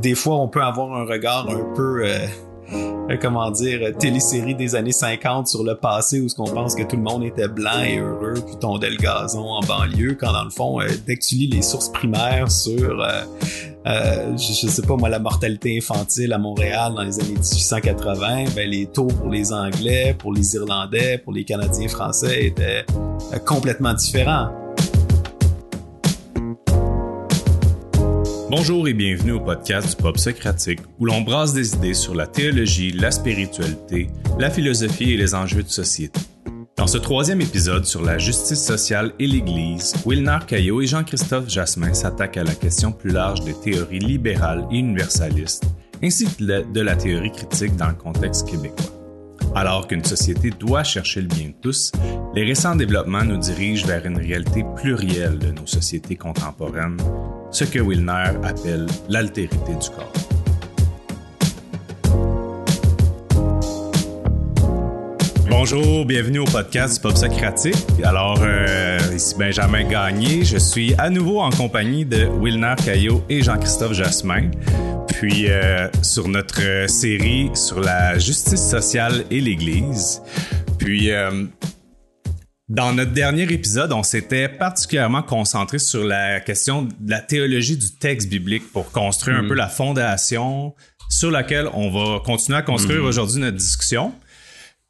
[0.00, 2.26] des fois, on peut avoir un regard un peu euh,
[3.20, 6.96] comment dire, télésérie des années 50 sur le passé où ce qu'on pense que tout
[6.96, 10.50] le monde était blanc et heureux puis tondait le gazon en banlieue quand dans le
[10.50, 13.22] fond, euh, dès que tu lis les sources primaires sur, euh,
[13.86, 18.68] euh, je, sais pas moi, la mortalité infantile à Montréal dans les années 1880, ben
[18.68, 22.84] les taux pour les Anglais, pour les Irlandais, pour les Canadiens français étaient
[23.46, 24.59] complètement différents.
[28.50, 32.26] Bonjour et bienvenue au podcast du Pop Socratique où l'on brasse des idées sur la
[32.26, 36.18] théologie, la spiritualité, la philosophie et les enjeux de société.
[36.76, 41.94] Dans ce troisième épisode sur la justice sociale et l'Église, Wilnar Caillot et Jean-Christophe Jasmin
[41.94, 45.66] s'attaquent à la question plus large des théories libérales et universalistes,
[46.02, 48.84] ainsi que de la théorie critique dans le contexte québécois.
[49.54, 51.92] Alors qu'une société doit chercher le bien de tous,
[52.34, 56.96] les récents développements nous dirigent vers une réalité plurielle de nos sociétés contemporaines,
[57.50, 60.12] ce que Wilner appelle l'altérité du corps.
[65.48, 67.76] Bonjour, bienvenue au podcast Pop Socratique.
[68.02, 70.44] Alors, euh, ici Benjamin Gagné.
[70.44, 74.50] Je suis à nouveau en compagnie de Wilner Caillot et Jean-Christophe Jasmin.
[75.08, 80.22] Puis, euh, sur notre série sur la justice sociale et l'Église.
[80.78, 81.44] Puis, euh,
[82.70, 87.96] dans notre dernier épisode, on s'était particulièrement concentré sur la question de la théologie du
[87.96, 89.48] texte biblique pour construire un mm.
[89.48, 90.76] peu la fondation
[91.08, 93.06] sur laquelle on va continuer à construire mm.
[93.06, 94.14] aujourd'hui notre discussion.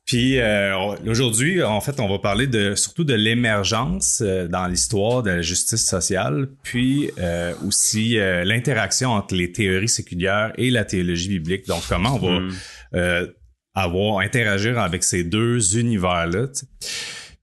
[0.05, 5.23] Puis euh, aujourd'hui, en fait, on va parler de surtout de l'émergence euh, dans l'histoire
[5.23, 11.31] de la justice sociale, puis euh, aussi l'interaction entre les théories séculières et la théologie
[11.31, 11.67] biblique.
[11.67, 13.27] Donc, comment on va hmm.
[13.75, 16.49] avoir interagir avec ces deux univers-là.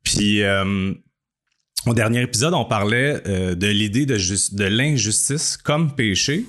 [0.08, 0.42] Puis
[1.86, 4.18] au dernier épisode, on parlait de l'idée de,
[4.56, 6.46] de l'injustice comme péché.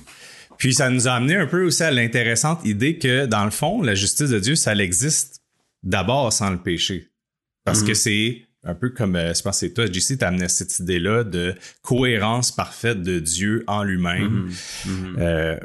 [0.59, 3.81] Puis ça nous a amené un peu aussi à l'intéressante idée que, dans le fond,
[3.81, 5.41] la justice de Dieu, ça existe
[5.83, 7.07] d'abord sans le péché.
[7.63, 7.95] Parce que mhm.
[7.95, 11.23] c'est un peu comme, euh, je pense que c'est toi, JC, t'as amené cette idée-là
[11.23, 14.49] de cohérence parfaite de Dieu en lui-même.
[14.85, 15.15] Mhm.
[15.19, 15.57] Euh,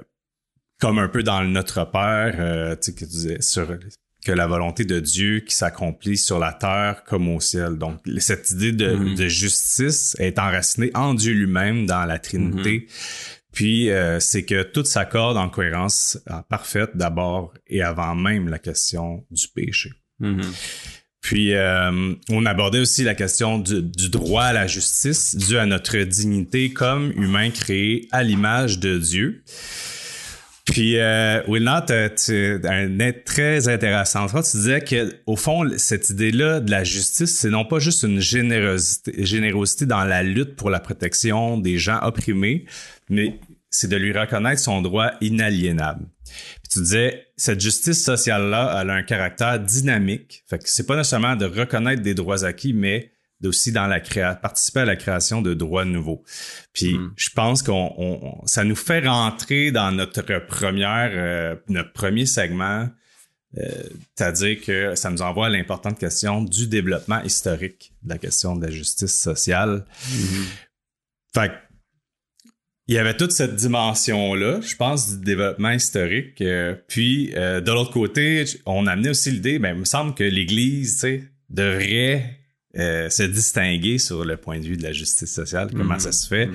[0.80, 3.76] comme un peu dans le Notre Père, euh, tu sais, que tu disais, sur
[4.24, 7.76] que la volonté de Dieu qui s'accomplit sur la terre comme au ciel.
[7.76, 12.88] Donc, cette idée de, de justice est enracinée en Dieu lui-même dans la Trinité.
[13.52, 16.18] Puis, euh, c'est que tout s'accorde en cohérence
[16.48, 19.92] parfaite d'abord et avant même la question du péché.
[20.20, 20.90] Mm-hmm.
[21.20, 25.96] Puis, euh, on abordait aussi la question du, droit à la justice dû à notre
[25.98, 29.42] dignité comme humain créé à l'image de Dieu.
[30.64, 31.82] Puis, euh, Wilnot,
[32.16, 34.26] tu un très intéressant.
[34.26, 38.20] Tu disais que au fond, cette idée-là de la justice, c'est non pas juste une
[38.20, 42.64] générosité, générosité dans la lutte pour la protection des gens opprimés,
[43.10, 43.38] mais
[43.68, 46.06] c'est de lui reconnaître son droit inaliénable.
[46.24, 50.44] Puis tu disais, cette justice sociale-là, elle a un caractère dynamique.
[50.48, 53.12] Fait que c'est pas nécessairement de reconnaître des droits acquis, mais
[53.46, 56.22] aussi dans la créa participer à la création de droits nouveaux.
[56.72, 57.12] Puis hmm.
[57.16, 62.88] je pense qu'on ça nous fait rentrer dans notre première euh, notre premier segment,
[63.58, 63.70] euh,
[64.14, 68.66] c'est-à-dire que ça nous envoie à l'importante question du développement historique de la question de
[68.66, 69.84] la justice sociale.
[70.10, 70.44] Hmm.
[71.34, 71.52] Fait
[72.86, 76.42] il y avait toute cette dimension-là, je pense, du développement historique.
[76.42, 80.22] Euh, puis, de l'autre côté, on a amené aussi l'idée, ben, il me semble que
[80.22, 82.43] l'Église, tu sais, devrait
[82.76, 85.70] euh, se distinguer sur le point de vue de la justice sociale.
[85.72, 86.46] Comment ça se fait?
[86.46, 86.54] Mm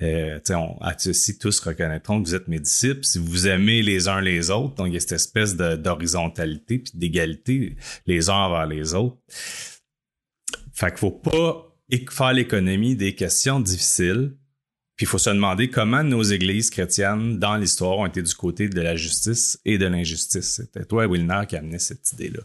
[0.00, 0.54] -hmm.
[0.54, 3.04] on, aussi tous reconnaîtront que vous êtes mes disciples.
[3.04, 6.92] Si vous aimez les uns les autres, donc il y a cette espèce d'horizontalité puis
[6.94, 9.16] d'égalité les uns envers les autres.
[10.72, 11.48] Fait qu'il faut pas
[12.10, 14.32] faire l'économie des questions difficiles
[14.96, 18.70] puis il faut se demander comment nos églises chrétiennes dans l'histoire ont été du côté
[18.70, 20.54] de la justice et de l'injustice.
[20.56, 22.40] C'était toi, Wilner, qui amenait cette idée-là.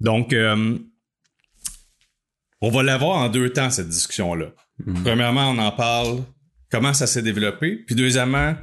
[0.00, 0.76] Donc, euh,
[2.60, 4.46] on va l'avoir en deux temps, cette discussion-là.
[4.84, 5.02] Mm-hmm.
[5.02, 6.22] Premièrement, on en parle,
[6.70, 7.76] comment ça s'est développé.
[7.86, 8.54] Puis deuxièmement,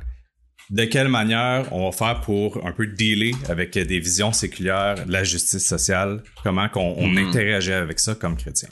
[0.70, 5.12] de quelle manière on va faire pour un peu dealer avec des visions séculières de
[5.12, 7.30] la justice sociale, comment qu'on mm-hmm.
[7.30, 8.70] interagit avec ça comme chrétien.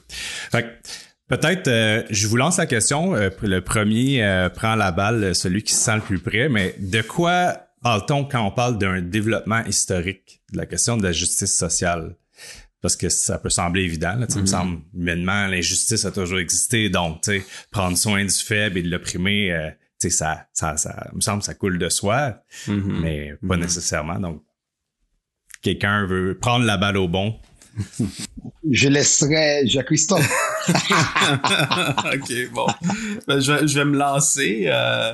[0.52, 0.82] Fait
[1.28, 3.16] Peut-être, euh, je vous lance la question.
[3.16, 6.50] Euh, le premier euh, prend la balle, celui qui se sent le plus près.
[6.50, 11.12] Mais de quoi parle-t-on quand on parle d'un développement historique de la question de la
[11.12, 12.16] justice sociale?
[12.86, 14.16] Parce que ça peut sembler évident.
[14.16, 14.46] Là, Il me mm-hmm.
[14.46, 16.90] semble, humainement, l'injustice a toujours existé.
[16.90, 17.28] Donc,
[17.72, 21.90] prendre soin du faible et de l'opprimer, ça, ça, ça, me semble, ça coule de
[21.90, 23.02] soi, mm-hmm.
[23.02, 23.60] mais pas mm-hmm.
[23.60, 24.20] nécessairement.
[24.20, 24.44] Donc,
[25.64, 27.40] quelqu'un veut prendre la balle au bon
[28.72, 30.30] je laisserai Jacques-Christophe.
[30.70, 32.68] ok, bon.
[33.28, 34.66] Ben, je, vais, je, vais, me lancer.
[34.68, 35.14] Euh,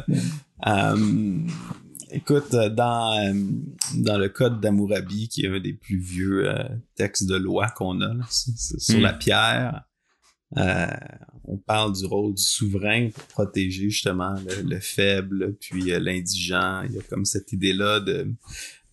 [0.67, 1.47] euh,
[2.13, 3.33] Écoute, dans, euh,
[3.95, 6.63] dans le code d'Amourabi, qui est un des plus vieux euh,
[6.95, 9.01] textes de loi qu'on a, là, sur Mm.
[9.01, 9.83] la pierre,
[10.57, 10.87] euh,
[11.45, 16.81] on parle du rôle du souverain pour protéger justement le, le faible, puis euh, l'indigent.
[16.89, 18.27] Il y a comme cette idée-là de,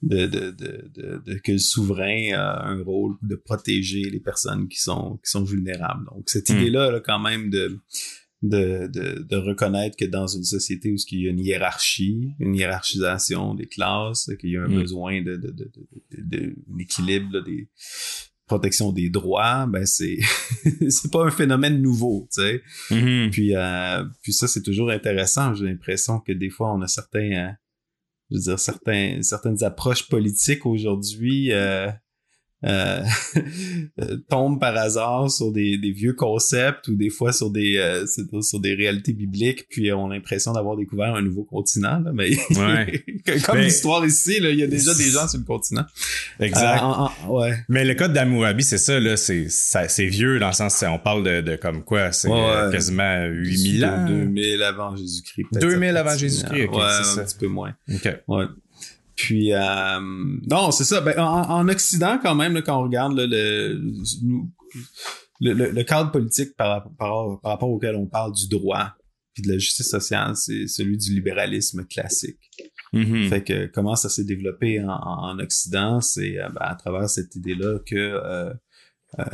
[0.03, 4.69] de, de, de, de- de- que le souverain a un rôle de protéger les personnes
[4.69, 6.05] qui sont, qui sont vulnérables.
[6.07, 6.57] Donc, cette Mm.
[6.59, 7.81] idée-là, là, quand même, de,
[8.43, 12.55] de, de, de reconnaître que dans une société où il y a une hiérarchie, une
[12.55, 14.81] hiérarchisation des classes, qu'il y a un Mm.
[14.81, 15.71] besoin de, de, de,
[16.13, 17.69] de, de- équilibre, là, des
[18.47, 20.17] protection des droits, ben c'est
[20.89, 22.63] c'est pas un phénomène nouveau, tu sais.
[22.91, 23.31] Mhm.
[23.31, 25.53] Puis euh, puis ça c'est toujours intéressant.
[25.55, 27.51] J'ai l'impression que des fois on a certains, euh,
[28.31, 31.53] je veux dire certains certaines approches politiques aujourd'hui.
[31.53, 31.91] Euh,
[32.65, 33.03] euh,
[34.01, 38.05] euh, tombent par hasard sur des, des vieux concepts ou des fois sur des euh,
[38.43, 43.05] sur, des réalités bibliques puis ont l'impression d'avoir découvert un nouveau continent là, mais Ouais.
[43.47, 45.85] comme Mais- l'histoire ici là, il y a déjà des gens sur le continent
[46.41, 46.79] Exact.
[46.79, 50.49] Euh, en- en- ouais Mais le code d'Hammurabi, c'est ça, là, c'est, c'est vieux dans
[50.49, 54.07] le sens, on parle de, de comme quoi, c'est Ouais, euh, quasiment 8000 ans.
[54.09, 55.45] 2000 avant Jésus-Christ.
[55.53, 57.25] peut-être 2000 ça, avant Jésus-Christ, ok, ouais, c'est un ça.
[57.25, 57.75] petit peu moins.
[57.93, 58.17] Ok.
[58.29, 58.45] Ouais.
[59.19, 60.01] Puis, euh,
[60.49, 61.01] non, c'est ça.
[61.01, 63.75] Ben, en, en Occident, quand même, là, quand on regarde là, le,
[65.41, 68.95] le, le, le cadre politique par, par, par rapport auquel on parle du droit
[69.35, 72.39] puis de la justice sociale, c'est celui du libéralisme classique.
[72.93, 73.29] Mhm.
[73.29, 77.35] Fait que comment ça s'est développé en, en Occident, c'est euh, ben, à travers cette
[77.35, 78.55] idée-là que euh,
[79.19, 79.25] euh,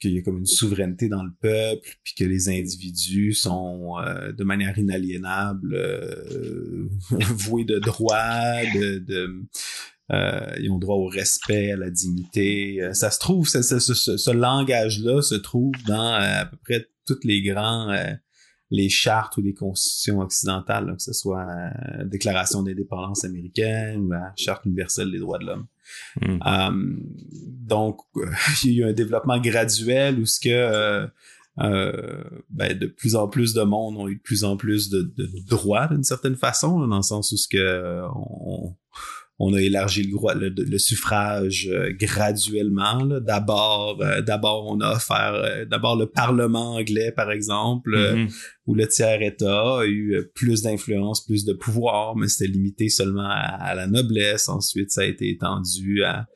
[0.00, 4.32] qu'il y a comme une souveraineté dans le peuple, puis que les individus sont euh,
[4.32, 9.42] de manière inaliénable euh, voués de droits, de, de
[10.12, 12.80] euh, ils ont droit au respect, à la dignité.
[12.80, 16.56] Euh, Ça se trouve, ce, ce, ce, ce langage-là se trouve dans euh, à peu
[16.56, 18.12] près tous les grands euh,
[18.70, 24.10] les chartes ou les constitutions occidentales, là, que ce soit la Déclaration d'indépendance américaine ou
[24.10, 25.66] la Charte universelle des droits de l'homme.
[26.20, 26.38] Mm.
[26.46, 26.96] Euh,
[27.68, 27.98] donc,
[28.64, 31.06] il y a eu un développement graduel où ce que euh,
[31.60, 35.02] euh, ben, de plus en plus de monde ont eu de plus en plus de,
[35.02, 38.74] de droits d'une certaine façon, dans le sens où ce que euh, on,
[39.40, 43.02] on a élargi le, droit- le, le suffrage euh, graduellement.
[43.04, 43.20] là.
[43.20, 48.28] D'abord, euh, d'abord on a offert euh, d'abord le Parlement anglais, par exemple, euh, Mhm.
[48.66, 52.88] où le tiers État a eu euh, plus d'influence, plus de pouvoir, mais c'était limité
[52.88, 54.48] seulement à, à la noblesse.
[54.48, 56.26] Ensuite, ça a été étendu à-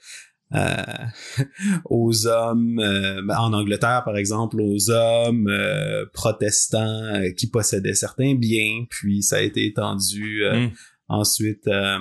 [1.84, 8.34] aux hommes, euh, en Angleterre par exemple, aux hommes euh, protestants euh, qui possédaient certains
[8.34, 10.70] biens, puis ça a été étendu euh, Mm.
[11.08, 11.98] ensuite euh,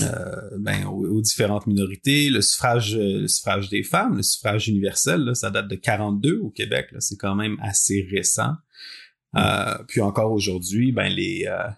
[0.00, 4.68] euh, ben, aux, aux différentes minorités, le suffrage, euh, le suffrage des femmes, le suffrage
[4.68, 8.54] universel, là, ça date de 42 au Québec, c'est quand même assez récent.
[9.36, 11.68] Euh, puis encore aujourd'hui, ben les, euh,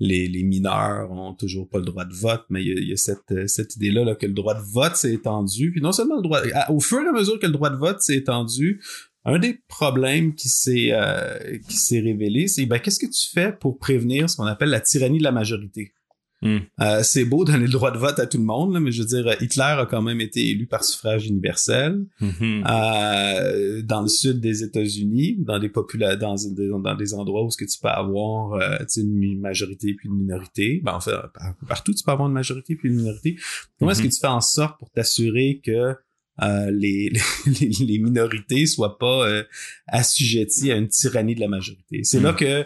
[0.00, 2.88] les les mineurs ont toujours pas le droit de vote, mais il y a, il
[2.88, 5.70] y a cette, euh, cette idée-là là, que le droit de vote s'est étendu.
[5.70, 8.00] Puis non seulement le droit, au fur et à mesure que le droit de vote
[8.00, 8.80] s'est étendu,
[9.24, 13.52] un des problèmes qui s'est euh, qui s'est révélé, c'est ben qu'est-ce que tu fais
[13.52, 15.92] pour prévenir ce qu'on appelle la tyrannie de la majorité?
[16.42, 16.56] Mm.
[16.80, 19.02] Euh, c'est beau donner le droit de vote à tout le monde, là, mais je
[19.02, 22.64] veux dire, Hitler a quand même été élu par suffrage universel Mhm.
[22.66, 26.34] euh, dans le sud des États-Unis, dans des popula dans,
[26.82, 30.08] dans des endroits où ce que tu peux avoir euh, tu sais, une majorité puis
[30.08, 30.80] une minorité.
[30.82, 33.36] Ben, en fait, par- partout tu peux avoir une majorité puis une minorité.
[33.78, 35.94] Comment est-ce que tu fais en sorte pour t'assurer que
[36.42, 37.10] euh, les,
[37.60, 39.42] les, les minorités soient pas euh,
[39.88, 42.02] assujetties à une tyrannie de la majorité?
[42.04, 42.24] C'est Mhm.
[42.24, 42.64] là que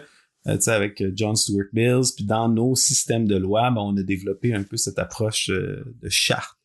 [0.53, 3.97] tu sais, avec euh, John Stuart Mills, puis dans nos systèmes de loi, ben, on
[3.97, 6.57] a développé un peu cette approche euh, de charte.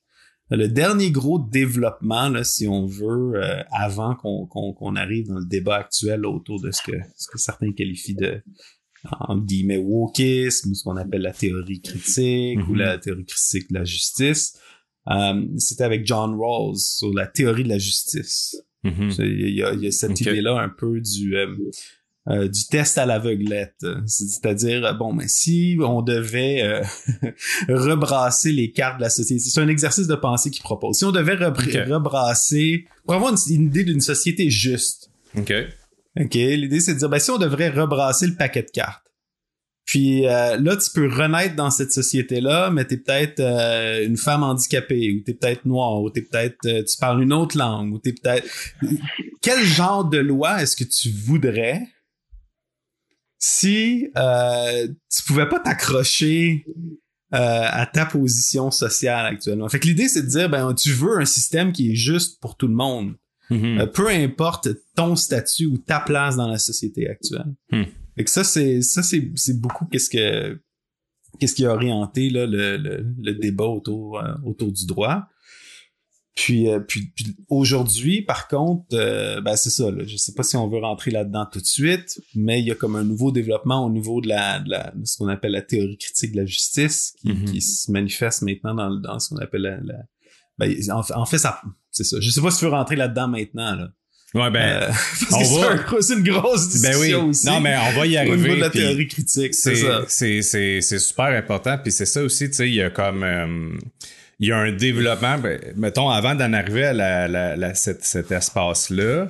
[0.52, 5.38] Le dernier gros développement, là, si on veut, euh, avant qu'on qu'on qu'on arrive dans
[5.38, 8.42] le débat actuel autour de ce que, ce que certains qualifient de
[9.20, 12.78] en guillemets wokisme ou ce qu'on appelle la théorie critique ou Mhm.
[12.78, 14.58] la théorie critique de la justice,
[15.08, 18.56] euh, c'était avec John Rawls sur la théorie de la justice.
[18.82, 19.10] Mhm.
[19.12, 21.46] C'est- Il y a, il y a cette idée-là un peu du euh,
[22.28, 23.84] euh, du test à l'aveuglette.
[24.06, 26.82] C'est-à-dire, euh, bon, mais si on devait euh,
[27.68, 30.98] rebrasser les cartes de la société, c'est un exercice de pensée qu'il propose.
[30.98, 35.52] Si on devait rebrasser, pour avoir une, une idée d'une société juste, OK.
[36.20, 39.04] OK, l'idée c'est de dire, ben, si on devrait rebrasser le paquet de cartes,
[39.90, 44.44] puis euh, là, tu peux renaître dans cette société-là, mais t'es peut-être euh, une femme
[44.44, 47.98] handicapée, ou t'es peut-être noire, ou t'es peut-être, euh, tu parles une autre langue, ou
[47.98, 48.46] t'es peut-être...
[49.42, 51.82] Quel genre de loi est-ce que tu voudrais
[53.40, 56.64] si euh, tu pouvais pas t'accrocher
[57.34, 59.68] euh, à ta position sociale actuellement?
[59.68, 62.56] Fait que l'idée, c'est de dire, ben, tu veux un système qui est juste pour
[62.56, 63.14] tout le monde.
[63.48, 63.80] Mhm.
[63.80, 67.52] Euh, peu importe ton statut ou ta place dans la société actuelle.
[67.72, 67.82] Hmm.
[68.16, 70.60] Fait que ça, c'est ça, c'est, c'est beaucoup qu'est-ce que
[71.40, 75.26] qu'est-ce qui a orienté là, le, le, le débat autour, euh, autour du droit.
[76.36, 79.90] Puis, euh, puis, puis aujourd'hui, par contre, euh, ben c'est ça.
[79.90, 82.70] Là, je sais pas si on veut rentrer là-dedans tout de suite, mais il y
[82.70, 85.52] a comme un nouveau développement au niveau de la, de, la, de ce qu'on appelle
[85.52, 87.44] la théorie critique de la justice, qui, Mhm.
[87.46, 90.04] qui se manifeste maintenant dans, dans ce qu'on appelle la, la-
[90.58, 91.60] ben, en, fait- en fait, ça,
[91.90, 92.16] c'est ça.
[92.20, 93.74] Je sais pas si tu veux rentrer là-dedans maintenant.
[93.74, 93.88] Là.
[94.34, 94.86] Ouais, ben, Euh,
[95.28, 97.28] parce on que c'est va- c'est une grosse ben discussion oui.
[97.30, 97.46] aussi.
[97.46, 98.36] Non, mais on va y au arriver.
[98.36, 100.04] niveau de la théorie critique, c'est ça.
[100.08, 103.72] c'est super important puis c'est ça aussi tu sais il y a comme euh,
[104.40, 108.04] il y a un développement ben, mettons avant d'en arriver à la, la, la- cet,
[108.04, 109.28] cet espace là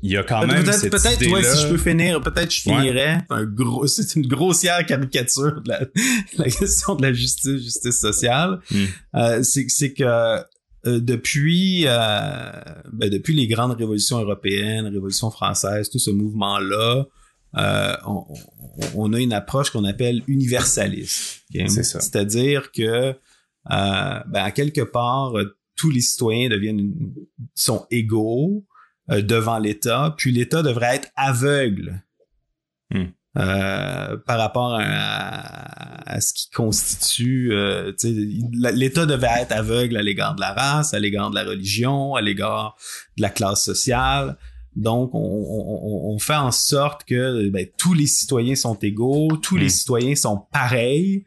[0.00, 2.68] il y a quand même Peut-être, cette peut-être, ouais, si je peux finir, peut-être je
[2.70, 2.76] Ouais.
[2.76, 3.18] finirais.
[3.30, 5.80] Un gros, c'est une grossière caricature de la,
[6.38, 8.60] la question de la justice, justice sociale.
[8.70, 8.84] Mm.
[9.16, 10.40] Euh, c'est, c'est que euh,
[11.00, 12.50] depuis, euh,
[12.92, 17.04] ben, depuis les grandes révolutions européennes, révolution française, tout ce mouvement-là,
[17.56, 18.24] euh, on,
[18.94, 21.42] on- a une approche qu'on appelle universaliste.
[21.66, 21.98] C'est ça.
[22.00, 23.14] C'est-à-dire que,
[23.70, 26.92] euh, ben, à quelque part, euh, tous les citoyens deviennent
[27.54, 28.64] sont égaux
[29.10, 32.02] euh, devant l'État, puis l'État devrait être aveugle
[32.90, 33.04] Hmm.
[33.36, 37.52] euh, par rapport à, à ce qui constitue.
[37.52, 37.92] euh,
[38.72, 42.22] L'État devait être aveugle à l'égard de la race, à l'égard de la religion, à
[42.22, 42.76] l'égard
[43.18, 44.38] de la classe sociale.
[44.74, 49.36] Donc, on, on- on- on fait en sorte que ben, tous les citoyens sont égaux,
[49.36, 49.80] tous les Hmm.
[49.80, 51.26] citoyens sont pareils,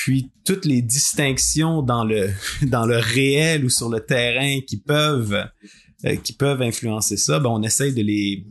[0.00, 2.30] puis toutes les distinctions dans le
[2.62, 5.44] dans le réel ou sur le terrain qui peuvent
[6.04, 8.46] euh, qui peuvent influencer ça, ben on essaye de les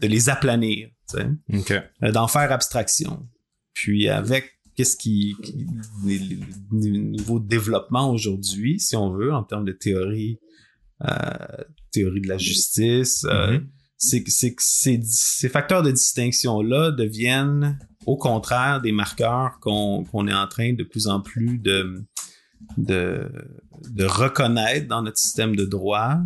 [0.00, 1.26] de les aplanir, tu sais,
[1.58, 1.82] OK.
[2.04, 3.28] euh, d'en faire abstraction.
[3.74, 4.44] Puis avec
[4.76, 5.66] qu'est-ce qui, qui
[6.06, 6.38] les, les-
[6.72, 10.38] les nouveaux développements aujourd'hui, si on veut, en termes de théorie
[11.04, 13.68] euh, théorie de la justice, euh, Mhm.
[13.96, 20.04] c'est que c'est que ces, ces facteurs de distinction-là deviennent, au contraire, des marqueurs qu'on
[20.04, 22.04] qu'on est en train de plus en plus de,
[22.76, 23.30] de,
[23.90, 26.18] de reconnaître dans notre système de droit,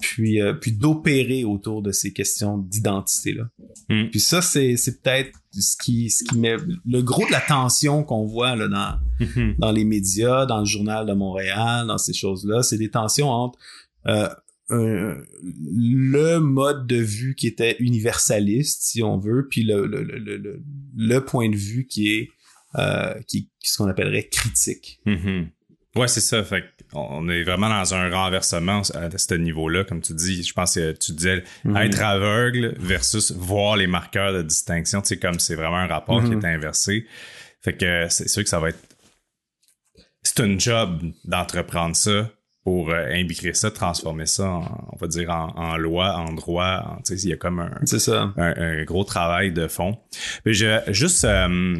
[0.00, 3.44] puis, euh, puis d'opérer autour de ces questions d'identité-là.
[3.88, 4.10] Mm.
[4.10, 8.02] Puis ça, c'est c'est peut-être ce qui, ce qui met le gros de la tension
[8.02, 9.54] qu'on voit là, dans, Mhm.
[9.58, 12.62] dans les médias, dans le journal de Montréal, dans ces choses-là.
[12.62, 13.58] C'est des tensions entre
[14.06, 14.28] euh,
[14.70, 20.18] un- le mode de vue qui était universaliste, si on veut, puis le, le, le,
[20.18, 20.62] le,
[20.96, 22.30] le point de vue qui est
[22.76, 25.00] euh, qui, ce qu'on appellerait critique.
[25.06, 25.50] Mhm.
[25.96, 26.42] Ouais, c'est ça.
[26.42, 30.42] Fait on est vraiment dans un renversement à ce niveau-là, comme tu dis.
[30.42, 31.76] Je pense que tu disais Mhm.
[31.76, 35.04] être aveugle versus voir les marqueurs de distinction.
[35.04, 36.40] Sais, comme c'est vraiment un rapport qui Mhm.
[36.44, 37.06] est inversé.
[37.62, 38.78] Fait que c'est sûr que ça va être.
[40.22, 42.30] C'est un job d'entreprendre ça
[42.64, 46.82] pour euh, imbriquer ça, transformer ça, en- on va dire, en, en loi, en droit.
[46.98, 48.32] en- Tu sais, il y a comme un, C'est ça.
[48.36, 49.98] un, un gros travail de fond.
[50.46, 51.76] Mais je, juste, euh,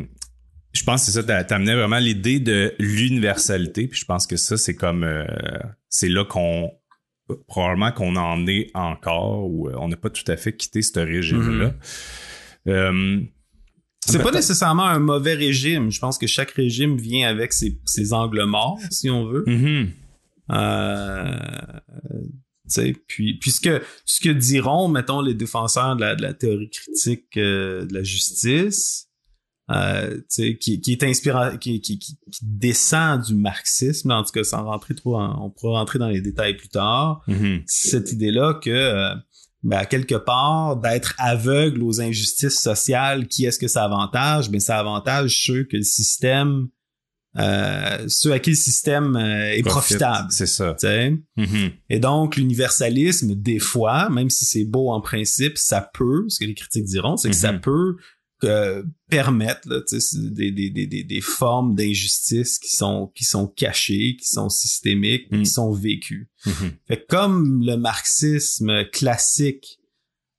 [0.73, 3.89] je pense que c'est ça, t'a- t'amenais vraiment l'idée de l'universalité.
[3.89, 5.25] Puis je pense que ça, c'est comme, euh,
[5.89, 6.71] c'est là qu'on,
[7.49, 10.99] probablement qu'on en est encore, ou euh, on n'a pas tout à fait quitté ce
[11.01, 11.73] régime-là.
[12.69, 13.21] Euh,
[14.07, 15.91] C'est pas nécessairement un mauvais régime.
[15.91, 19.45] Je pense que chaque régime vient avec ses, ses angles morts, si on veut.
[19.47, 19.87] sais,
[23.07, 26.71] puis, puis ce que, ce que diront, mettons, les défenseurs de la, de la théorie
[26.71, 29.09] critique euh, de la justice,
[29.71, 30.21] euh,
[30.61, 31.99] qui, qui est inspirant, qui, qui,
[32.43, 36.21] descend du marxisme, en tout cas, sans rentrer trop, en- on pourra rentrer dans les
[36.21, 37.63] détails plus tard, Mhm.
[37.67, 39.15] cette idée-là que, euh,
[39.63, 44.51] ben, quelque part, d'être aveugle aux injustices sociales, qui est-ce que ça avantage?
[44.51, 46.69] Ben, ça avantage ceux que le système,
[47.37, 50.29] euh, ceux à qui le système euh, est Profite, profitable.
[50.31, 50.77] C'est ça.
[51.37, 51.71] Mhm.
[51.91, 56.45] Et donc, l'universalisme, des fois, même si c'est beau en principe, ça peut, ce que
[56.45, 57.61] les critiques diront, c'est que ça Mhm.
[57.61, 57.97] peut
[58.45, 59.81] euh, permettre là,
[60.33, 65.31] des, des, des, des, des formes d'injustice qui sont, qui sont cachées, qui sont systémiques,
[65.31, 66.29] qui sont vécues.
[66.45, 66.73] Mhm.
[66.87, 69.79] Fait que comme le marxisme classique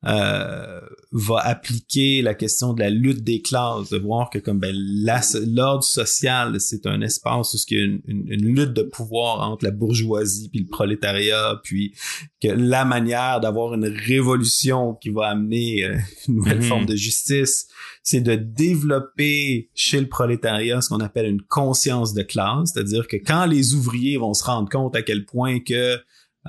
[0.07, 0.79] euh,
[1.12, 5.83] va appliquer la question de la lutte des classes, de voir que comme ben, l'ordre
[5.83, 9.63] social, c'est un espace où il y a une, une- une lutte de pouvoir entre
[9.65, 11.93] la bourgeoisie puis le prolétariat, puis
[12.41, 15.97] que la manière d'avoir une révolution qui va amener euh,
[16.27, 16.63] une nouvelle Mhm.
[16.63, 17.67] forme de justice,
[18.03, 23.17] c'est de développer chez le prolétariat ce qu'on appelle une conscience de classe, c'est-à-dire que
[23.17, 25.97] quand les ouvriers vont se rendre compte à quel point que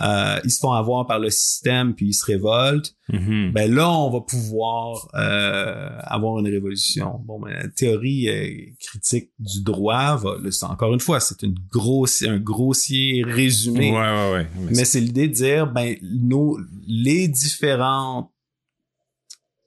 [0.02, 3.52] euh, ils se font avoir par le système puis ils se révoltent, Mhm.
[3.52, 7.20] ben là on va pouvoir euh, avoir une révolution.
[7.24, 11.54] Bon, ben, la théorie euh, critique du droit va, c'est encore une fois, c'est une
[11.70, 13.92] grosse, un grossier résumé.
[13.92, 14.46] Ouais, ouais, ouais.
[14.60, 18.30] Mais Mais c'est l'idée de dire, ben, nos, les différentes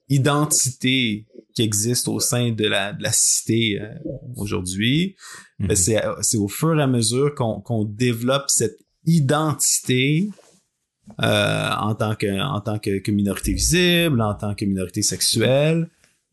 [0.08, 3.88] identité qui existe au sein de la, de la cité euh,
[4.36, 5.16] aujourd'hui.
[5.58, 5.76] Ben, Mhm.
[5.76, 10.28] C'est c'est au fur et à mesure qu'on qu'on développe cette identité
[11.22, 15.88] euh, en tant que en tant que, que minorité visible, en tant que minorité sexuelle,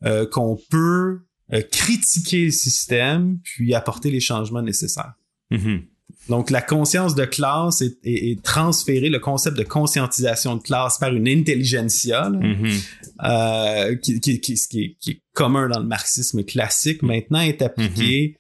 [0.06, 1.22] euh, qu'on peut
[1.54, 5.14] euh, critiquer le système puis apporter les changements nécessaires.
[5.50, 5.84] Mhm.
[6.30, 10.98] Donc, la conscience de classe est, est, est transférée, le concept de conscientisation de classe
[10.98, 12.80] par une intelligentsia, là, Mhm.
[13.24, 17.62] euh, qui, qui, qui, qui, est, qui est commun dans le marxisme classique, maintenant est
[17.62, 18.38] appliqué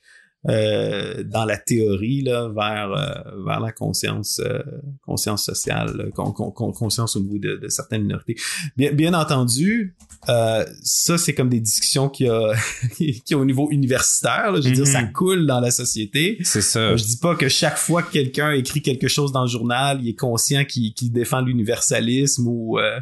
[0.48, 4.62] euh, dans la théorie là, vers, euh, vers la conscience, euh,
[5.02, 8.36] conscience sociale, con- con- conscience au niveau de, de certaines minorités.
[8.78, 9.96] Bien, bien entendu,
[10.30, 12.54] euh, ça, c'est comme des discussions qui a,
[13.26, 14.52] qui au niveau universitaire.
[14.52, 14.62] là.
[14.62, 14.92] je veux dire, Mhm.
[14.92, 16.38] ça coule dans la société.
[16.44, 16.96] C'est ça.
[16.96, 20.10] Je dis pas que chaque fois que quelqu'un écrit quelque chose dans le journal, il
[20.10, 23.00] est conscient qu'il qu'il défend l'universalisme ou, euh,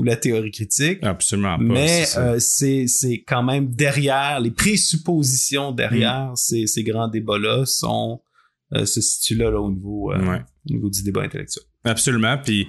[0.00, 0.98] ou la théorie critique.
[1.02, 1.62] Absolument pas.
[1.64, 2.04] Mais
[2.38, 8.20] c'est euh, quand même derrière, les présuppositions derrière ces, ces grands débats-là sont
[8.74, 10.40] euh, se situent là, là au niveau euh, Ouais.
[10.68, 11.64] au niveau du débat intellectuel.
[11.84, 12.36] Absolument.
[12.38, 12.68] Puis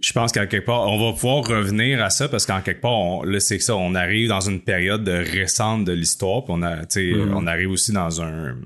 [0.00, 2.92] je pense qu'en quelque part, on va pouvoir revenir à ça parce qu'en quelque part,
[2.98, 6.44] on, là, c'est ça, on arrive dans une période récente de l'histoire.
[6.44, 7.34] Puis on, a, Mhm.
[7.34, 8.56] on arrive aussi dans un.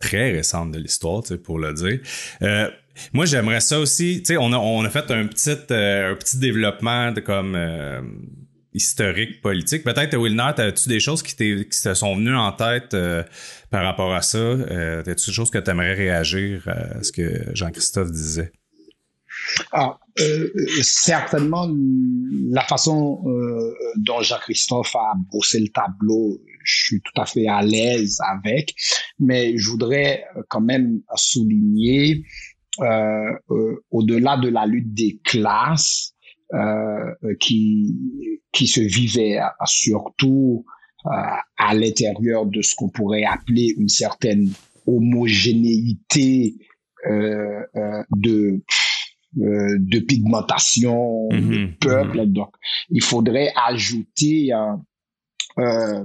[0.00, 2.00] très récente de l'histoire, pour le dire.
[2.42, 2.68] Euh,
[3.12, 4.18] moi, j'aimerais ça aussi.
[4.18, 7.54] Tu sais, on a, on a fait un petit, euh, un petit développement de comme.
[7.54, 8.00] euh,
[8.74, 9.82] historique politique.
[9.82, 13.24] Peut-être, Wilner, as-tu des choses qui, qui te sont venues en tête euh,
[13.70, 14.38] par rapport à ça?
[14.38, 18.52] Euh, As-tu des choses que tu aimerais réagir à ce que Jean-Christophe disait?
[19.72, 19.98] Ah,
[20.82, 21.68] certainement,
[22.50, 23.22] la façon
[23.96, 28.74] dont Jean-Christophe a brossé le tableau, je suis tout à fait à l'aise avec,
[29.18, 32.24] mais je voudrais quand même souligner,
[32.78, 36.14] au-delà de la lutte des classes,
[36.54, 37.94] euh, qui,
[38.52, 40.64] qui se vivait euh, surtout
[41.04, 41.10] euh,
[41.58, 44.50] à l'intérieur de ce qu'on pourrait appeler une certaine
[44.86, 46.54] homogénéité
[47.06, 48.62] euh, euh, de
[49.42, 52.26] euh, de pigmentation, de Mhm, peuple.
[52.28, 52.54] Donc,
[52.88, 54.74] il faudrait ajouter euh,
[55.58, 56.04] euh,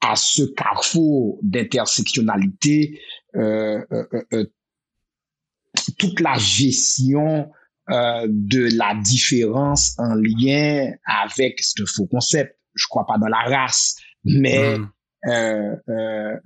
[0.00, 2.98] à ce carrefour d'intersectionnalité
[3.36, 4.46] euh, euh, euh,
[5.98, 7.50] toute la gestion
[7.90, 12.56] euh, de la différence en lien avec ce faux concept.
[12.74, 14.88] Je crois pas dans la race, mais Mhm.
[15.28, 16.36] euh, euh,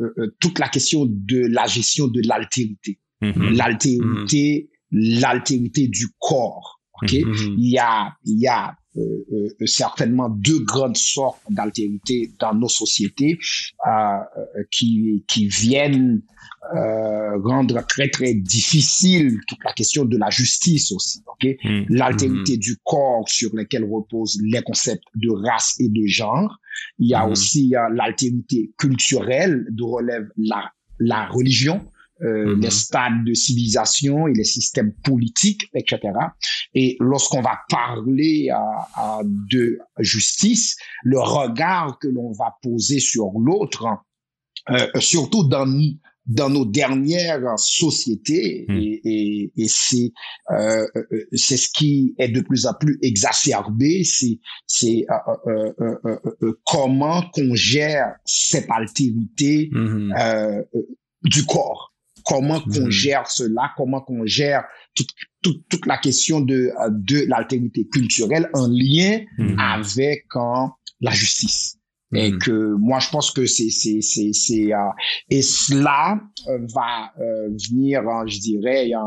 [0.00, 3.56] euh, toute la question de la gestion de l'altérité Mhm.
[3.56, 6.77] l'altérité, l'altérité du corps.
[7.02, 7.54] Ok, Mhm.
[7.58, 9.00] il y a, il y a euh,
[9.32, 13.38] euh, certainement deux grandes sortes d'altérité dans nos sociétés
[13.86, 16.22] euh, euh, qui qui viennent
[16.74, 21.20] euh, rendre très très difficile toute la question de la justice aussi.
[21.32, 21.86] Ok, Mhm.
[21.90, 26.58] l'altérité du corps sur lequel reposent les concepts de race et de genre.
[26.98, 27.32] Il y a Mhm.
[27.32, 31.80] aussi euh, l'altérité culturelle d'où relève la, la religion,
[32.22, 32.60] euh, Mhm.
[32.62, 36.00] les stades de civilisation et les systèmes politiques, etc.
[36.74, 43.86] Et lorsqu'on va parler euh, de justice, le regard que l'on va poser sur l'autre,
[44.70, 45.66] euh, surtout dans
[46.26, 48.76] dans nos dernières sociétés Mm.
[48.76, 50.12] et, et, et c'est
[50.50, 50.86] euh,
[51.32, 56.18] c'est ce qui est de plus en plus exacerbé c'est c'est euh, euh, euh, euh,
[56.42, 60.62] euh, comment qu'on gère cette altérité euh,
[61.24, 61.94] du corps
[62.28, 62.90] comment qu'on Mhm.
[62.90, 64.64] gère cela comment qu'on gère
[64.94, 65.08] toute,
[65.42, 69.58] toute, toute la question de de l'altérité culturelle en lien Mhm.
[69.58, 70.66] avec euh,
[71.00, 71.76] la justice
[72.14, 72.38] et Mhm.
[72.38, 74.78] que moi je pense que c'est c'est c'est c'est euh,
[75.30, 78.98] et cela euh, va euh, venir euh, je dirais euh,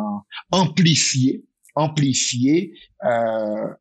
[0.52, 1.44] amplifier
[1.76, 3.08] amplifier euh,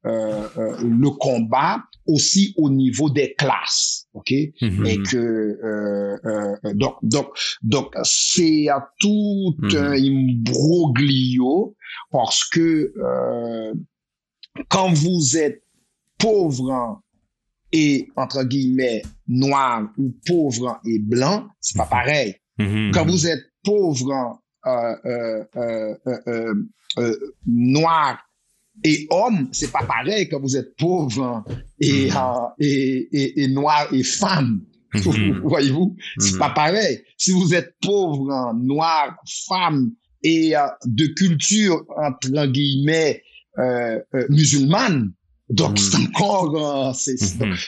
[0.06, 4.32] euh, euh, le combat aussi au niveau des classes ok?
[4.62, 4.86] Mhm.
[4.86, 7.26] et que donc donc
[7.62, 9.76] donc c'est euh, tout Mhm.
[9.76, 11.74] un imbroglio
[12.10, 12.92] parce que
[14.68, 15.62] quand vous êtes
[16.18, 17.00] pauvre
[17.72, 22.34] et entre guillemets noir ou pauvre et blanc, c'est pas pareil.
[22.58, 22.90] Mhm.
[22.92, 25.94] Quand vous êtes pauvre euh, euh,
[26.98, 28.18] euh, noir
[28.84, 31.44] et homme, c'est pas pareil quand vous êtes pauvre
[31.80, 32.16] et, Mhm.
[32.16, 34.62] euh, et, et, et noir et femme.
[34.94, 35.40] Mhm.
[35.44, 36.38] Voyez-vous, c'est Mhm.
[36.38, 37.02] pas pareil.
[37.16, 39.92] Si vous êtes pauvre, noir, femme
[40.22, 43.22] et euh, de culture entre guillemets
[43.58, 45.12] euh, musulmane,
[45.48, 46.94] donc c'est encore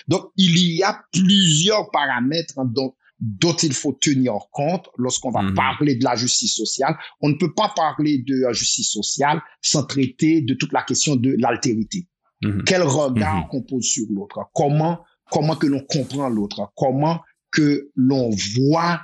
[0.09, 5.54] donc il y a plusieurs paramètres dont dont il faut tenir compte lorsqu'on va Mhm.
[5.54, 6.96] parler de la justice sociale.
[7.20, 11.14] On ne peut pas parler de la justice sociale sans traiter de toute la question
[11.14, 12.08] de l'altérité.
[12.42, 12.64] Mhm.
[12.64, 13.48] Quel regard mhm.
[13.48, 14.40] qu'on pose sur l'autre?
[14.52, 16.72] Comment comment que l'on comprend l'autre?
[16.76, 17.20] Comment
[17.52, 19.00] que l'on voit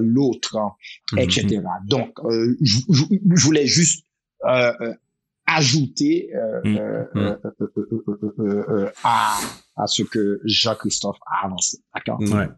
[0.00, 0.56] l'autre,
[1.18, 1.60] etc.
[1.86, 2.14] Donc,
[2.60, 4.04] je voulais juste
[5.48, 6.28] ajouter
[9.02, 9.38] à,
[9.76, 11.78] à ce que Jean-Christophe a avancé.
[11.94, 12.20] D'accord?
[12.20, 12.48] Ouais.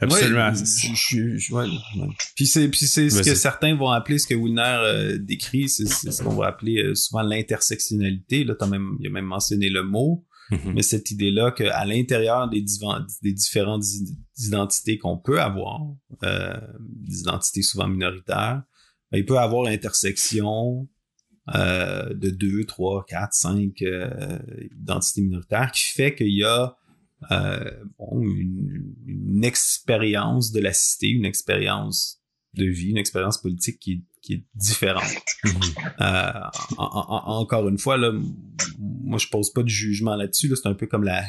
[0.00, 0.52] Absolument.
[2.36, 5.86] Puis c'est, puis c'est ce que certains vont appeler, ce que Wilner euh, décrit, c'est,
[5.86, 8.44] ce qu'on va appeler euh, souvent l'intersectionnalité.
[8.44, 10.24] Là, t'as même, il a même mentionné le mot.
[10.50, 10.72] Mm-hmm.
[10.74, 12.64] Mais cette idée-là qu'à l'intérieur des,
[13.22, 13.84] des différentes
[14.38, 15.80] identités qu'on peut avoir,
[16.22, 18.62] euh, des identités souvent minoritaires,
[19.10, 20.88] ben, il peut avoir l'intersection
[21.54, 24.38] euh, de deux, trois, quatre, cinq euh,
[24.80, 26.76] identités minoritaires qui fait qu'il y a
[27.30, 32.20] euh, bon, une, expérience de la cité, une expérience
[32.54, 35.04] de vie, une expérience politique qui, qui est différente.
[36.00, 36.32] euh,
[36.76, 38.12] encore une fois, là,
[38.78, 40.52] moi je pose pas de jugement là-dessus.
[40.54, 41.24] c'est un peu comme la,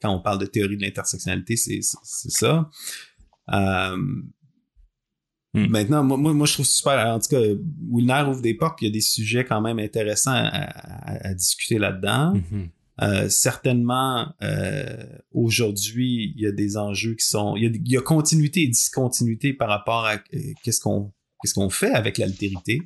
[0.00, 2.68] quand on parle de théorie de l'intersectionnalité, c'est ça.
[3.52, 3.96] Euh,
[5.54, 5.66] Hmm.
[5.66, 7.06] Maintenant, moi, moi, je trouve super.
[7.06, 7.40] En tout cas,
[7.90, 12.34] Wilner ouvre des portes, il y a des sujets quand même intéressants à, discuter là-dedans.
[12.34, 12.68] Mm-hmm.
[13.02, 17.56] Euh, certainement, euh, aujourd'hui, il y a des enjeux qui sont.
[17.56, 21.92] Il y a, continuité et discontinuité par rapport à euh, qu'est-ce qu'on qu'est-ce qu'on fait
[21.92, 22.80] avec l'altérité.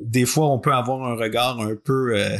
[0.00, 2.38] des fois, on peut avoir un regard un peu euh,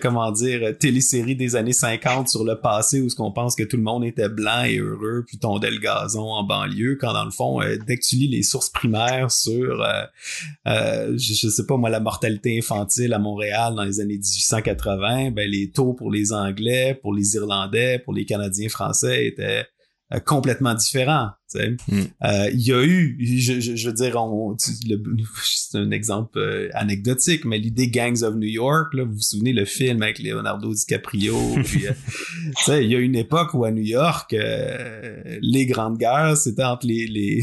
[0.00, 3.62] comment dire, euh, télésérie des années 50 sur le passé où ce qu'on pense que
[3.62, 7.24] tout le monde était blanc et heureux puis tondait le gazon en banlieue quand dans
[7.24, 9.84] le fond euh, dès que tu lis les sources primaires sur
[10.66, 15.48] je, je, sais pas moi la mortalité infantile à Montréal dans les années 1880 ben
[15.48, 19.62] les taux pour les anglais pour les irlandais pour les canadiens français étaient euh,
[20.24, 21.30] complètement différent.
[21.54, 22.02] Hmm.
[22.24, 24.16] Euh, il y a eu, je, je, veux dire,
[24.58, 29.52] c'est un exemple euh, anecdotique, mais l'idée Gangs of New York, là, vous vous souvenez
[29.52, 31.86] le film avec Leonardo DiCaprio, puis,
[32.68, 37.06] il y a une époque où à New York, les grandes guerres, c'était entre les,
[37.06, 37.42] les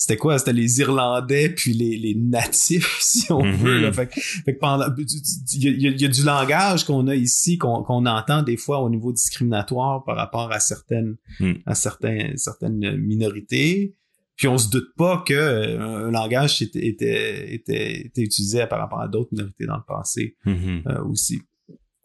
[0.00, 0.38] c'était quoi?
[0.38, 3.88] C'était les Irlandais puis les, les natifs si on veut là.
[3.88, 3.94] Mhm.
[3.94, 7.82] Fait, fait que pendant il y a, y a, du langage qu'on a ici qu'on
[7.82, 11.52] qu'on entend des fois au niveau discriminatoire par rapport à certaines mm.
[11.66, 13.94] à certains certaines minorités
[14.36, 18.78] puis on se doute pas que euh, un langage était était était, était utilisé par
[18.78, 20.82] rapport à d'autres minorités dans le passé mhm.
[20.86, 21.42] euh, aussi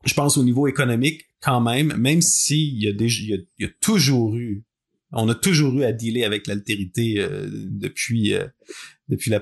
[0.04, 3.38] je pense au niveau économique quand même même s'il y a déjà il y a,
[3.58, 4.66] il y a toujours eu
[5.12, 8.46] on a toujours eu à dealer avec l'altérité euh, depuis euh,
[9.08, 9.41] depuis la,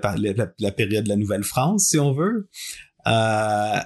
[0.60, 2.50] la, période de la Nouvelle-France, si on veut.
[3.08, 3.80] Euh,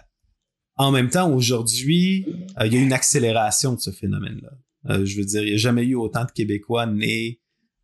[0.75, 2.25] en même temps, aujourd'hui,
[2.63, 5.03] il y a une accélération de ce phénomène-là.
[5.05, 7.39] je veux dire, il n'y a jamais eu autant de Québécois nés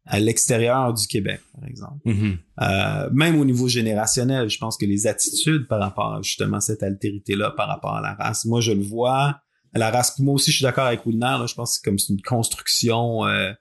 [0.05, 1.99] à l'extérieur du Québec, par exemple.
[2.05, 3.13] Mm-hmm.
[3.13, 7.51] même au niveau générationnel, je pense que les attitudes par rapport à justement cette altérité-là,
[7.51, 9.39] par rapport à la race, moi je le vois,
[9.75, 12.21] la race, moi aussi je suis d'accord avec Wilner, je pense que c'est comme une
[12.21, 13.53] construction euh,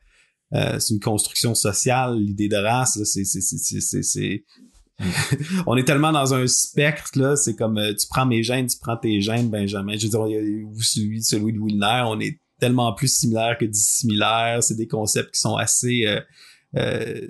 [0.52, 4.44] c'est une construction sociale, l'idée de race, c'est c'est
[5.66, 8.78] on est tellement dans un spectre là, c'est comme euh, tu prends mes gènes, tu
[8.78, 9.96] prends tes gènes, Benjamin.
[9.96, 14.62] Je veux dire, vous celui, celui de Wilner, on est tellement plus similaires que dissimilaires.
[14.62, 16.20] C'est des concepts qui sont assez euh,
[16.74, 17.20] euh,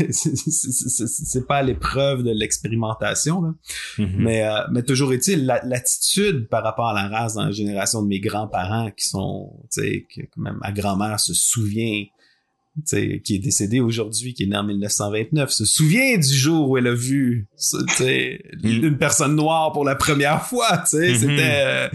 [0.10, 3.54] c'est pas l'épreuve de l'expérimentation
[3.96, 4.16] mm-hmm.
[4.16, 8.08] mais euh, mais toujours est-il l'attitude par rapport à la race dans la génération de
[8.08, 12.06] mes grands-parents qui sont tu sais que même ma grand-mère se souvient
[12.84, 16.86] qui est décédée aujourd'hui, qui est née en 1929, se souvient du jour où elle
[16.88, 17.48] a vu
[18.62, 20.84] une personne noire pour la première fois.
[20.84, 21.18] Mm-hmm.
[21.18, 21.88] C'était euh,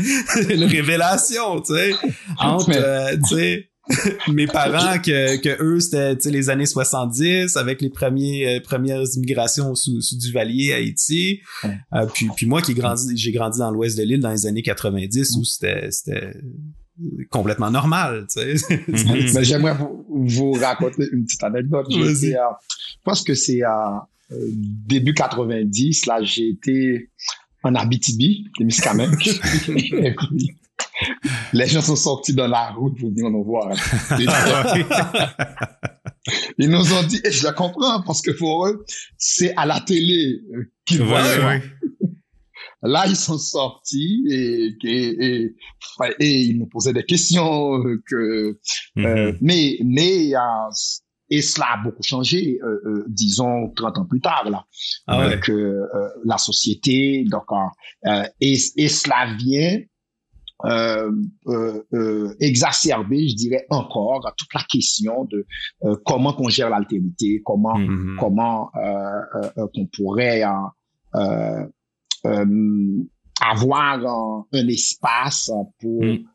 [0.55, 1.63] une révélation.
[1.63, 1.91] sais
[2.39, 3.15] Entre, euh,
[4.27, 9.75] mes parents que, que eux c'était les années 70 avec les premiers euh, premières immigrations
[9.75, 13.95] sous, sous Duvalier à Haïti euh, puis puis moi qui grandi j'ai grandi dans l'ouest
[13.97, 16.33] de l'île dans les années 90 où c'était c'était
[17.29, 19.43] complètement normal tu sais mm-hmm.
[19.43, 22.35] j'aimerais vous, vous, raconter une petite anecdote je
[23.03, 23.69] pense que c'est euh,
[24.31, 27.09] début 90 là j'ai été
[27.65, 29.27] en Abitibi, Témiscamingue.
[29.67, 30.55] et puis,
[31.53, 33.69] les gens sont sortis dans la route pour venir nous voir.
[36.57, 38.83] Ils nous ont dit, et je le comprends, parce que pour eux,
[39.17, 40.41] c'est à la télé
[40.85, 41.23] qu'ils voient.
[42.85, 45.55] Là, ils sont sortis et, et,
[46.19, 48.53] et, ils nous posaient des questions que, euh,
[48.95, 49.37] mm-hmm.
[49.41, 50.31] mais, mais,
[51.29, 54.65] et cela a beaucoup changé, euh, euh, disons 30 ans plus tard là,
[55.07, 55.49] ah avec
[56.23, 57.25] la société.
[57.25, 57.45] Donc,
[58.39, 59.79] et, et cela vient
[60.63, 61.11] euh,
[61.47, 65.45] euh, euh, exacerber, je dirais encore, toute la question de
[65.83, 68.15] euh, comment qu'on gère l'altérité, comment mm-hmm.
[68.17, 68.71] comment
[69.73, 70.43] qu'on pourrait
[73.41, 76.25] avoir un, espace pour mm.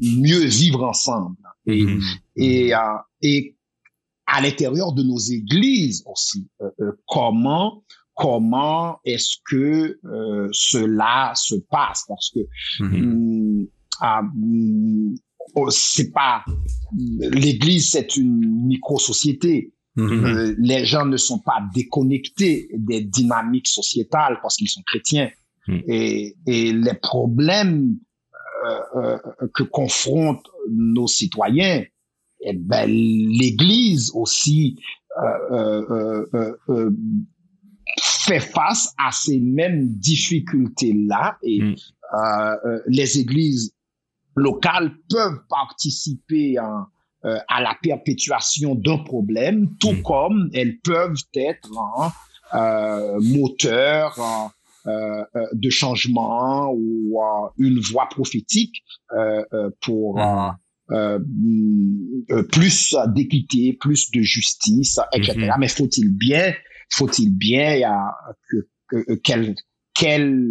[0.00, 1.36] mieux vivre ensemble.
[1.66, 2.18] Et, mm-hmm.
[2.36, 2.72] et,
[3.22, 3.56] et
[4.26, 6.46] à l'intérieur de nos églises aussi,
[7.06, 7.82] comment
[8.14, 9.98] comment est-ce que
[10.52, 12.04] cela se passe?
[12.06, 12.40] Parce que
[12.80, 13.68] mm-hmm.
[14.00, 14.22] ah,
[15.54, 16.44] oh, c'est pas
[17.18, 18.72] l'Église, c'est une
[19.96, 20.24] Mm-hmm.
[20.24, 25.30] Euh, les gens ne sont pas déconnectés des dynamiques sociétales parce qu'ils sont chrétiens.
[25.66, 25.78] Mm.
[25.88, 27.96] Et, et, les problèmes
[28.64, 29.18] euh, euh,
[29.54, 31.82] que confrontent nos citoyens,
[32.42, 34.76] eh ben, l'Église aussi
[35.22, 36.24] euh,
[36.68, 36.90] euh,
[38.02, 41.38] fait face à ces mêmes difficultés-là.
[41.42, 41.74] Et mm.
[42.86, 43.74] les églises
[44.36, 46.84] locales peuvent participer en,
[47.24, 50.02] euh, à la perpétuation d'un problème, tout mm.
[50.02, 51.70] comme elles peuvent être
[52.54, 54.18] euh, moteurs
[54.86, 57.20] euh, euh, de changement ou
[57.58, 58.82] une voie prophétique
[59.82, 61.22] pour mm.
[62.50, 65.34] plus d'équité, plus de justice, etc.
[65.34, 65.56] Mm-hmm.
[65.58, 66.54] Mais faut-il bien,
[66.90, 67.80] faut-il bien
[68.88, 69.54] que, qu'elles
[69.92, 70.48] qu'elles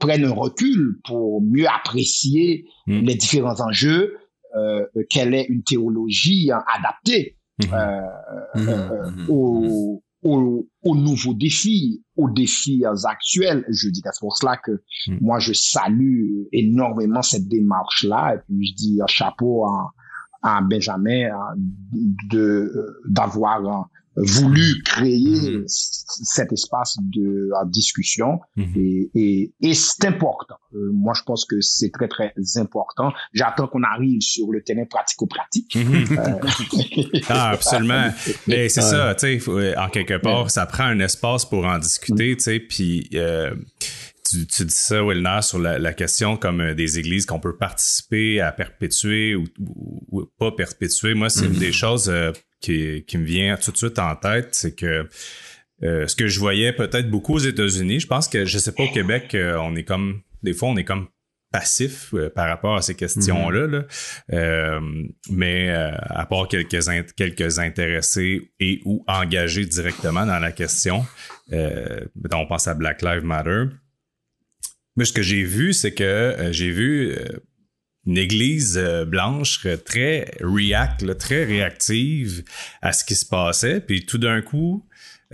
[0.00, 3.00] prennent un recul pour mieux apprécier mm.
[3.02, 4.18] les différents enjeux euh,
[5.10, 7.74] quelle est une théologie adaptée mhm.
[7.74, 8.00] Euh,
[8.54, 8.68] mhm.
[8.68, 9.26] Euh, mhm.
[9.28, 10.02] aux,
[10.84, 13.64] aux, nouveaux défis, aux défis actuels.
[13.68, 14.82] Je dis c'est pour cela que
[15.20, 19.92] moi je salue énormément cette démarche-là et puis je dis un chapeau à,
[20.42, 21.30] à Benjamin
[22.30, 22.72] de
[23.08, 25.64] d'avoir voulu créer mhm.
[25.66, 28.72] cet espace de discussion mhm.
[28.76, 30.56] et, et, et c'est important.
[30.74, 33.12] Euh, moi, je pense que c'est très, très important.
[33.32, 35.76] J'attends qu'on arrive sur le terrain pratico-pratique.
[35.76, 38.10] Euh, ah, absolument.
[38.46, 42.36] Mais c'est ça, tu sais, en quelque part, ça prend un espace pour en discuter,
[42.36, 43.08] tu sais, puis...
[43.14, 43.54] Euh,
[44.30, 48.40] tu, tu, dis ça, Wilner, sur la, la, question comme des églises qu'on peut participer
[48.40, 49.44] à perpétuer ou,
[50.10, 51.12] ou, pas perpétuer.
[51.12, 52.10] Moi, c'est une des choses
[52.62, 55.06] qui, qui me vient tout de suite en tête, c'est que
[55.82, 58.84] euh, ce que je voyais peut-être beaucoup aux États-Unis, je pense que je sais pas
[58.84, 61.08] au Québec, euh, on est comme des fois on est comme
[61.50, 63.84] passif euh, par rapport à ces questions-là,
[64.30, 65.08] mm-hmm.
[65.30, 71.04] mais à part quelques quelques intéressés et ou engagés directement dans la question,
[71.50, 73.64] on pense à Black Lives Matter.
[74.96, 77.16] Mais ce que j'ai vu, c'est que j'ai vu
[78.06, 82.44] une église euh, blanche très react, très réactive
[82.80, 83.80] à ce qui se passait.
[83.80, 84.84] Puis tout d'un coup,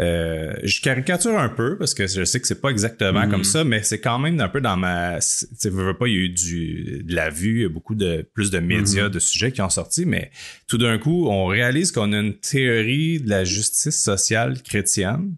[0.01, 3.45] euh, je caricature un peu parce que je sais que c'est pas exactement comme mhm.
[3.45, 5.19] ça, mais c'est quand même un peu dans ma.
[5.61, 7.97] Tu veux pas, il y a eu du, de la vue, il y a beaucoup
[7.97, 9.13] de plus de médias, mhm.
[9.13, 10.31] de sujets qui ont sorti, mais
[10.69, 15.35] tout d'un coup, on réalise qu'on a une théorie de la justice sociale chrétienne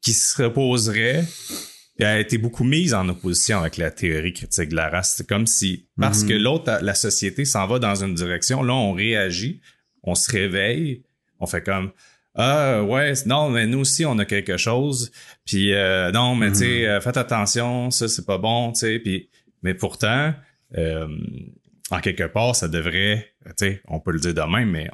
[0.00, 1.24] qui se reposerait
[2.04, 5.14] a été beaucoup mise en opposition avec la théorie critique de la race.
[5.16, 6.42] C'est comme si, parce que mhm.
[6.42, 9.60] l'autre, la société s'en va dans une direction, là, on réagit,
[10.02, 11.02] on se réveille,
[11.40, 11.90] on fait comme,
[12.34, 15.10] ah ouais, non, mais nous aussi, on a quelque chose.
[15.46, 16.84] Puis euh, non, mais tu sais, mhm.
[16.84, 18.98] euh, faites attention, ça, c'est pas bon, tu sais.
[18.98, 19.30] Puis,
[19.62, 20.34] mais pourtant,
[20.76, 21.08] euh,
[21.90, 24.90] en quelque part, ça devrait, tu sais, on peut le dire demain, mais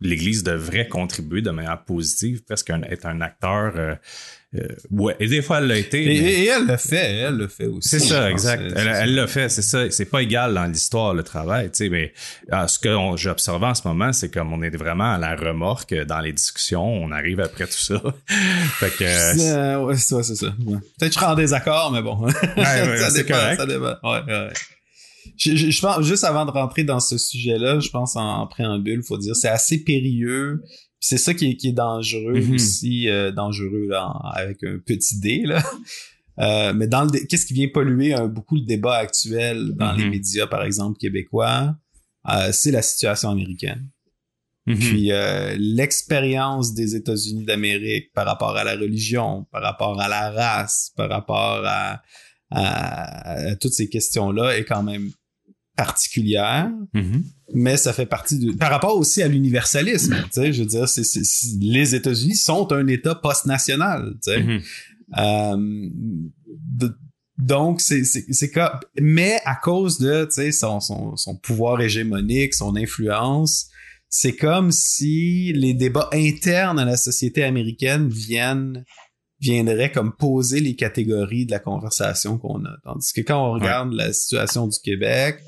[0.00, 3.98] l'Église devrait contribuer de manière positive, presque être un acteur
[4.56, 6.02] euh, ouais, et des fois elle l'a été.
[6.04, 7.88] Et, elle le fait, elle le fait aussi.
[7.88, 8.62] C'est ça, exact.
[8.76, 9.90] Elle l'a fait, c'est ça.
[9.90, 11.88] C'est pas égal dans l'histoire le travail, tu sais.
[11.88, 12.12] Mais
[12.50, 15.94] ah, ce que j'observe en ce moment, c'est comme on est vraiment à la remorque
[15.94, 16.86] dans les discussions.
[16.86, 18.00] On arrive après tout ça.
[18.78, 19.04] fait que.
[19.04, 20.54] Euh, ouais, c'est ça, c'est ça.
[20.56, 22.28] Peut-être que je serai en désaccord, mais bon.
[22.56, 23.96] ça, dépend, ça dépend.
[24.02, 24.48] Ouais, ouais.
[25.36, 29.02] Je, je, pense juste avant de rentrer dans ce sujet-là, je pense en, en préambule,
[29.02, 30.62] faut dire c'est assez périlleux
[31.08, 32.54] c'est ça qui est, qui est dangereux mm-hmm.
[32.54, 35.62] aussi, euh, dangereux là, avec un petit D là.
[36.38, 40.04] Euh, mais dans le qu'est-ce qui vient polluer euh, beaucoup le débat actuel dans les
[40.04, 40.10] mm-hmm.
[40.10, 41.74] médias, par exemple québécois,
[42.52, 43.88] c'est la situation américaine.
[44.66, 44.76] Mm-hmm.
[44.76, 45.10] Puis
[45.58, 51.08] l'expérience des États-Unis d'Amérique par rapport à la religion, par rapport à la race, par
[51.08, 52.02] rapport à,
[52.50, 55.10] à toutes ces questions-là est quand même
[55.76, 57.22] particulière, mm-hmm.
[57.54, 58.52] mais ça fait partie de...
[58.52, 61.02] Par rapport aussi à l'universalisme, tu sais, je veux dire, c'est,
[61.60, 64.42] les États-Unis sont un État post-national, tu sais.
[64.42, 64.62] Mm-hmm.
[65.18, 66.90] euh,
[67.38, 68.70] donc, c'est, c'est, comme...
[68.98, 73.68] Mais à cause de, tu sais, son, son, son pouvoir hégémonique, son influence,
[74.08, 78.84] c'est comme si les débats internes à la société américaine viennent
[79.40, 82.76] viendraient comme poser les catégories de la conversation qu'on a.
[82.84, 85.40] Tandis que quand on regarde la situation du Québec,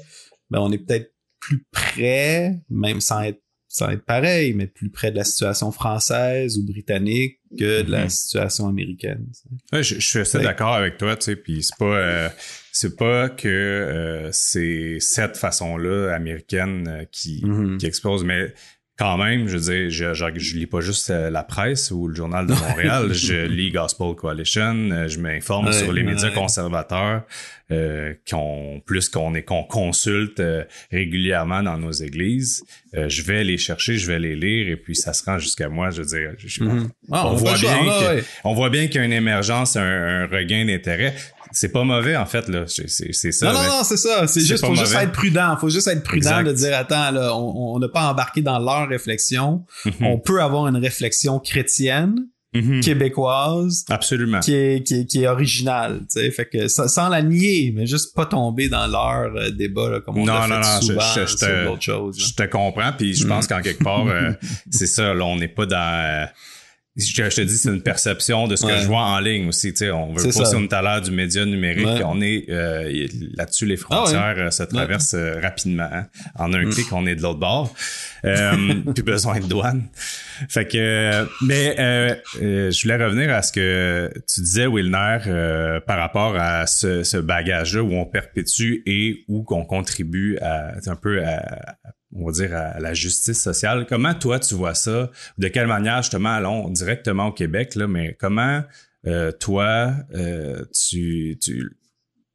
[0.51, 5.11] ben on est peut-être plus près, même sans être sans être pareil, mais plus près
[5.11, 8.09] de la situation française ou britannique que de la Mhm.
[8.09, 9.27] situation américaine.
[9.75, 12.29] Ouais, je, je suis assez d'accord avec toi, tu sais, puis c'est pas euh,
[12.73, 17.77] c'est pas que euh, c'est cette façon-là américaine euh, qui, Mhm.
[17.77, 18.55] qui explose, mais
[18.99, 22.09] quand même, je veux dire, je, je, je lis pas juste euh, la presse ou
[22.09, 26.29] le journal de Montréal, je lis Gospel Coalition, euh, je m'informe Ouais, sur les médias
[26.29, 26.35] ouais.
[26.35, 27.23] conservateurs
[27.71, 32.65] euh, qu'on plus qu'on est qu'on consulte euh, régulièrement dans nos églises.
[32.97, 35.69] Euh, je vais les chercher, je vais les lire et puis ça se rend jusqu'à
[35.69, 35.91] moi.
[35.91, 36.89] Je veux dire, je- Mhm.
[37.13, 38.25] Ah, on, voit choix, bien là, que- ouais.
[38.45, 41.15] on voit bien qu'il y a une émergence, un, un regain d'intérêt.
[41.53, 43.53] C'est pas mauvais en fait là, c'est c'est- c'est ça.
[43.53, 44.27] Non, non, non, c'est ça.
[44.27, 45.57] C'est juste, faut juste être prudent.
[45.61, 46.45] Faut juste être prudent Exact.
[46.49, 49.65] de dire, attends, là, on n'a pas embarqué dans leur réflexion.
[49.85, 49.93] Mhm.
[50.03, 52.17] On peut avoir une réflexion chrétienne,
[52.55, 52.81] Mhm.
[52.81, 54.41] québécoise, Absolument.
[54.41, 56.31] qui est, qui est, qui est originale, tu sais.
[56.31, 60.17] Fait que, sans la nier, mais juste pas tomber dans leur euh, débat, là, comme
[60.19, 61.39] on Non, fait non, non, je- souvent je- je sur
[61.77, 62.19] te- choses.
[62.19, 63.29] Je te comprends, puis je Mhm.
[63.31, 64.33] pense qu'en quelque part, euh,
[64.71, 65.13] c'est ça.
[65.15, 65.77] Là, on n'est pas dans.
[65.77, 66.27] euh,
[66.99, 69.73] je, te dis, c'est une perception de ce que je vois en ligne aussi.
[69.73, 71.87] Tu sais, on veut pas est à l'ère du média numérique.
[71.87, 72.03] Ouais.
[72.05, 73.07] On est euh,
[73.37, 75.89] là-dessus, les frontières euh, se traversent euh, rapidement.
[75.93, 76.07] hein.
[76.35, 76.71] En un Mm.
[76.71, 77.73] clic, on est de l'autre bord.
[78.25, 78.53] Euh,
[78.95, 79.85] plus besoin de douane.
[80.49, 85.81] Fait que, mais euh, euh, je voulais revenir à ce que tu disais, Wilner, euh,
[85.81, 90.97] par rapport à ce, ce bagage-là où on perpétue et où qu'on contribue à un
[90.97, 91.77] peu à,
[92.15, 93.87] on va dire à la justice sociale.
[93.89, 95.11] Comment toi tu vois ça?
[95.37, 98.63] De quelle manière justement allons directement au Québec là, mais comment
[99.07, 101.71] euh, toi euh, tu tu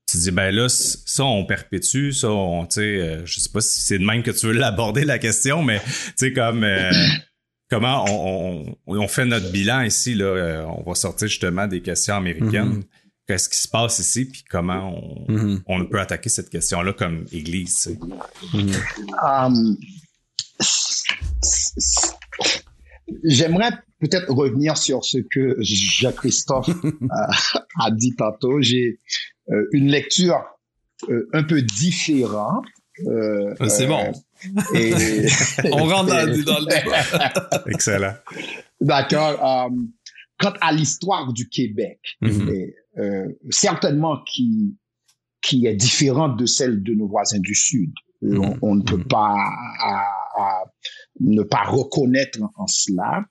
[0.10, 3.62] tu dis ben là ça on perpétue ça on tu sais euh, je sais pas
[3.62, 6.92] si c'est de même que tu veux l'aborder la question mais tu sais comme euh,
[7.70, 11.82] comment on, on, on fait notre bilan ici là euh, on va sortir justement des
[11.82, 12.84] questions américaines Mhm.
[13.28, 14.94] Qu'est-ce qui se passe ici puis comment
[15.28, 15.64] on, Mhm.
[15.68, 17.98] on peut attaquer cette question là comme église.
[18.54, 18.72] Mhm.
[19.24, 19.78] Um,
[23.26, 26.70] J'aimerais peut-être revenir sur ce que Jacques-Christophe
[27.10, 27.30] a,
[27.86, 28.62] a dit tantôt.
[28.62, 29.00] J'ai
[29.52, 30.42] euh, une lecture
[31.10, 32.66] euh, un peu différente.
[33.08, 34.12] euh, c'est euh, bon.
[34.74, 35.28] Et,
[35.72, 37.64] On rentre dans, dans le débat.
[37.68, 38.14] excellent
[38.80, 39.68] D'accord.
[39.68, 39.70] euh,
[40.40, 42.50] quant à l'histoire du Québec, Mhm.
[42.50, 42.74] et, euh,
[43.50, 44.78] certainement qui,
[45.42, 47.92] qui est différente de celle de nos voisins du Sud.
[48.24, 49.08] Euh, On, on ne peut Mhm.
[49.08, 49.36] pas
[49.82, 50.64] à- à
[51.20, 53.26] ne pas reconnaître en cela.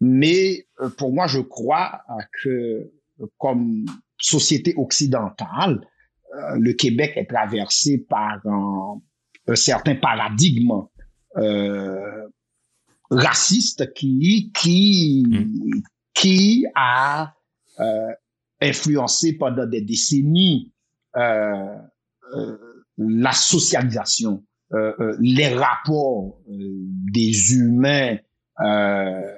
[0.00, 2.48] Mais euh, pour moi, je crois euh, que
[3.20, 3.84] euh, comme
[4.18, 5.80] société occidentale,
[6.34, 9.00] euh, le Québec est traversé par un,
[9.48, 10.72] un certain paradigme
[11.36, 12.28] euh,
[13.10, 15.82] raciste qui qui Mm.
[16.14, 17.34] qui a
[17.80, 18.12] euh,
[18.60, 20.72] influencé pendant des décennies
[21.16, 21.76] euh,
[22.34, 22.56] euh,
[22.98, 26.54] la socialisation, euh, euh, les rapports euh,
[27.12, 28.16] des humains
[28.60, 29.36] euh,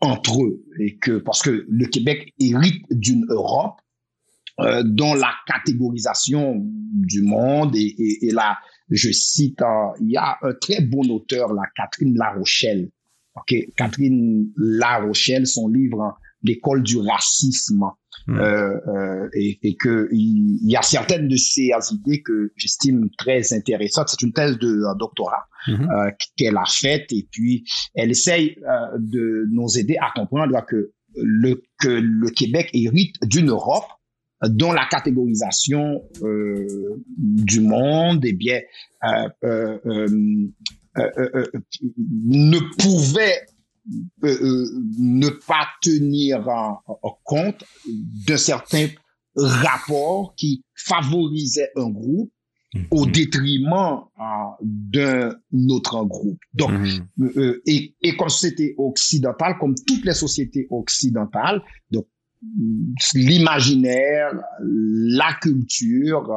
[0.00, 3.80] entre eux, et que parce que le Québec hérite d'une Europe
[4.84, 8.58] dont la catégorisation du monde et, et, et là,
[8.90, 12.90] je cite, euh, il y a un très bon auteur, là, Catherine Larochelle.
[13.36, 17.84] Ok, Catherine Larochelle, son livre hein, L'école du racisme,
[18.26, 18.38] Mm.
[18.38, 23.52] euh, euh, et, et que il, y a certaines de ces idées que j'estime très
[23.54, 24.08] intéressantes.
[24.10, 25.88] C'est une thèse de doctorat Mhm.
[25.90, 30.92] euh, qu'elle a faite et puis elle essaye euh, de nous aider à comprendre que
[31.16, 33.84] le que le Québec hérite d'une Europe
[34.42, 38.60] dont la catégorisation euh, du monde eh bien
[39.04, 39.28] euh,
[40.96, 43.40] ne pouvait
[44.24, 44.66] euh, euh,
[44.98, 47.64] ne pas tenir en, en compte
[48.26, 48.86] d'un certain
[49.36, 52.30] rapport qui favorisait un groupe
[52.92, 54.22] au détriment euh,
[54.62, 55.34] d'un
[55.70, 56.38] autre groupe.
[56.54, 57.30] Donc, Mhm.
[57.36, 62.06] euh, et, et comme société occidentale, comme toutes les sociétés occidentales, donc
[63.14, 66.30] l'imaginaire, la culture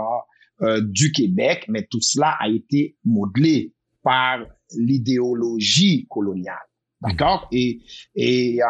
[0.62, 4.40] euh, du Québec, mais tout cela a été modelé par
[4.76, 6.58] l'idéologie coloniale.
[7.04, 7.48] D'accord?
[7.52, 7.82] Et,
[8.16, 8.68] et euh,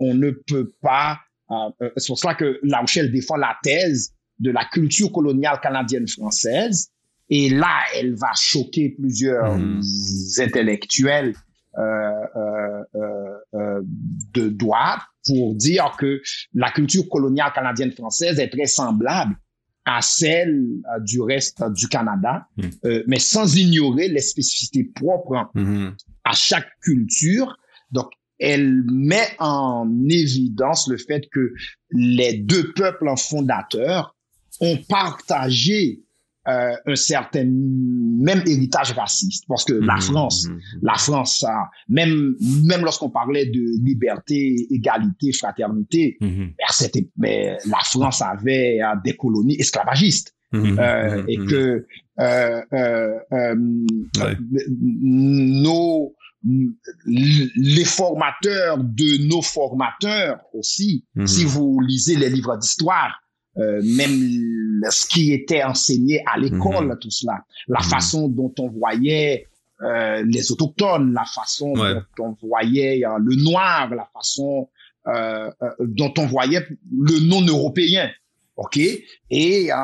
[0.00, 1.18] on ne peut pas...
[1.50, 5.60] euh, euh, c'est pour cela que La Rochelle défend la thèse de la culture coloniale
[5.62, 6.90] canadienne-française.
[7.30, 9.80] Et là, elle va choquer plusieurs Mhm.
[10.38, 11.34] intellectuels
[11.78, 13.80] euh, euh, euh, euh,
[14.32, 16.22] de droite pour dire que
[16.54, 19.34] la culture coloniale canadienne-française est très semblable
[19.84, 20.64] à celle
[21.04, 22.70] du reste du Canada, Mhm.
[22.86, 25.94] euh, mais sans ignorer les spécificités propres Mhm.
[26.24, 27.56] à chaque culture.
[27.90, 31.52] Donc, elle met en évidence le fait que
[31.90, 34.14] les deux peuples fondateurs
[34.60, 36.02] ont partagé
[36.48, 40.60] euh, un certain même héritage raciste parce que la Mhm, France mhm.
[40.82, 41.44] la France
[41.88, 49.16] même même lorsqu'on parlait de liberté égalité fraternité ben, c'était la France avait euh, des
[49.16, 51.84] colonies esclavagistes euh, et que
[52.20, 52.62] euh,
[54.20, 54.36] Ouais.
[55.02, 56.14] nos
[57.06, 61.26] les formateurs de nos formateurs aussi Mhm.
[61.26, 63.20] si vous lisez les livres d'histoire
[63.58, 64.16] euh, même
[64.90, 67.86] ce qui était enseigné à l'école tout cela la Mhm.
[67.94, 69.46] façon dont on voyait
[69.82, 71.94] euh, les autochtones la façon Ouais.
[72.16, 74.68] dont on voyait euh, le noir la façon
[75.08, 76.66] euh, dont on voyait
[77.08, 78.10] le non européen
[78.56, 78.78] OK?
[79.30, 79.76] Et euh,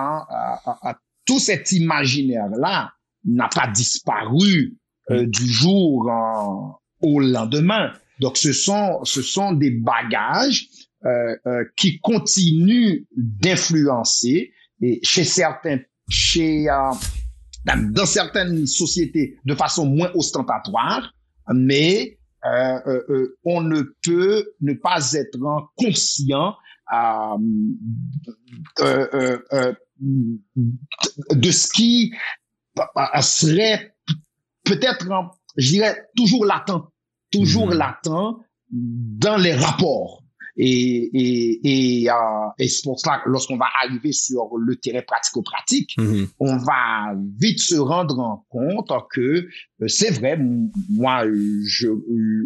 [1.26, 2.92] tout cet imaginaire là
[3.24, 4.74] n'a pas disparu
[5.10, 6.10] euh, du jour
[7.00, 7.92] au lendemain.
[8.20, 10.68] Donc ce sont ce sont des bagages
[11.04, 16.92] euh, euh, qui continuent d'influencer et chez certains chez euh,
[17.64, 21.12] dans certaines sociétés de façon moins ostentatoire
[21.52, 25.38] mais euh, on ne peut ne pas être
[25.76, 26.54] conscient
[31.30, 32.12] de ce qui
[33.20, 33.91] serait
[34.64, 35.22] peut-être, euh,
[35.56, 36.84] je dirais, toujours latent,
[37.30, 37.74] toujours Mhm.
[37.78, 38.36] latent
[38.70, 40.22] dans les rapports.
[40.54, 42.14] Et, et, et, euh,
[42.58, 46.26] et c'est pour cela que lorsqu'on va arriver sur le terrain pratico-pratique, Mhm.
[46.40, 49.20] on va vite se rendre en compte que
[49.80, 50.38] euh, c'est vrai,
[50.90, 51.24] moi,
[51.64, 51.88] je,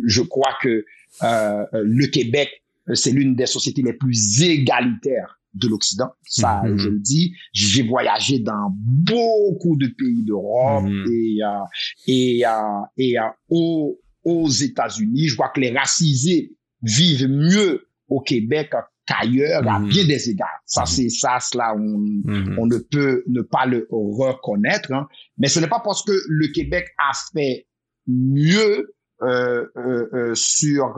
[0.07, 0.85] je crois que
[1.25, 2.49] euh, le Québec,
[2.89, 6.11] euh, c'est l'une des sociétés les plus égalitaires de l'Occident.
[6.23, 6.77] Ça, Mhm.
[6.79, 7.35] je le dis.
[7.53, 11.07] J'ai voyagé dans beaucoup de pays d'Europe Mhm.
[11.13, 11.65] et, euh,
[12.07, 12.51] et, euh,
[12.97, 15.29] et euh, aux, aux États-Unis.
[15.29, 18.71] Je vois que les racisés vivent mieux au Québec
[19.07, 19.89] qu'ailleurs à Mhm.
[19.89, 20.61] bien des égards.
[20.65, 22.23] Ça, c'est ça, cela, on,
[22.59, 24.93] on ne peut ne pas le reconnaître.
[24.93, 25.07] hein.
[25.39, 27.67] Mais ce n'est pas parce que le Québec a fait
[28.09, 28.93] mieux
[29.23, 30.95] euh, euh, euh, sur,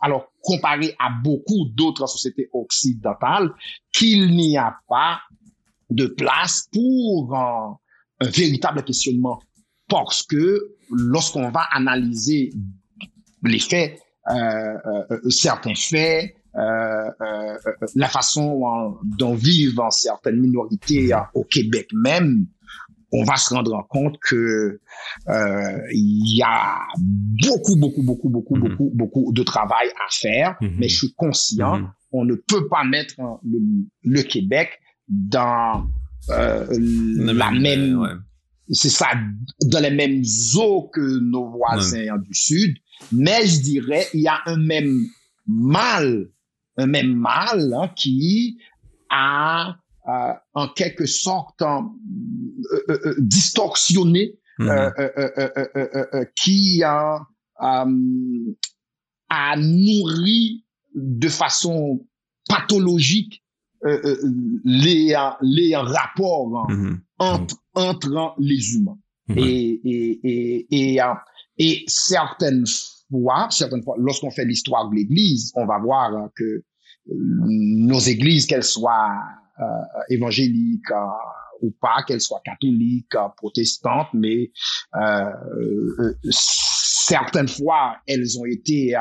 [0.00, 3.50] alors comparé à beaucoup d'autres sociétés occidentales,
[3.92, 5.20] qu'il n'y a pas
[5.90, 7.78] de place pour un
[8.20, 9.40] véritable questionnement.
[9.88, 12.52] Parce que lorsqu'on va analyser
[13.42, 13.98] les faits,
[15.30, 16.34] certains faits,
[17.94, 22.46] la façon dont vivent certaines minorités euh, au Québec même,
[23.12, 24.80] on va se rendre compte que
[25.28, 26.78] euh, il y a
[27.42, 28.60] beaucoup, beaucoup, beaucoup, beaucoup, Mhm.
[28.68, 30.56] beaucoup, beaucoup de travail à faire.
[30.60, 30.76] Mhm.
[30.78, 31.90] Mais je suis conscient, Mhm.
[32.12, 33.58] on ne peut pas mettre le,
[34.04, 34.70] le Québec
[35.08, 35.86] dans
[36.30, 38.10] euh, la même, ouais.
[38.70, 39.06] c'est ça,
[39.66, 40.22] dans les mêmes
[40.56, 42.76] eaux que nos voisins du Sud.
[43.12, 45.06] Mais je dirais, il y a un même
[45.46, 46.26] mal,
[46.76, 48.58] un même mal hein, qui
[49.08, 49.76] a
[50.54, 51.94] en quelque sorte en-
[52.72, 54.68] euh, euh, euh, distorsionné, Mhm.
[54.68, 57.20] euh, euh, euh, euh, euh, euh, euh, qui a,
[57.62, 58.54] euh,
[59.28, 62.04] a nourri de façon
[62.48, 63.44] pathologique
[63.84, 64.16] euh, euh,
[64.64, 67.00] les, euh, les rapports hein, Mhm.
[67.18, 68.98] entre, entre les humains.
[69.28, 69.38] Mhm.
[69.38, 71.14] Et, et, et, et, euh,
[71.58, 72.64] et certaines
[73.10, 76.64] fois, certaines fois, lorsqu'on fait l'histoire de l'Église, on va voir euh, que euh,
[77.10, 79.14] nos églises, qu'elles soient
[79.60, 79.64] euh,
[80.10, 81.06] évangéliques euh,
[81.62, 84.50] ou pas, qu'elles soient catholiques, euh, protestantes, mais
[84.94, 85.30] euh,
[85.98, 88.94] euh, certaines fois, elles ont été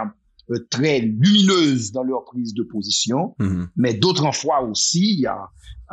[0.72, 3.68] très lumineuses dans leur prise de position, Mhm.
[3.76, 5.32] mais d'autres fois aussi, euh,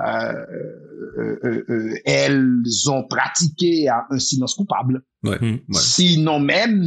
[0.07, 0.47] euh,
[1.45, 5.39] euh, euh, elles ont pratiqué euh, un silence coupable, Ouais.
[5.41, 5.61] Ouais.
[5.73, 6.83] sinon même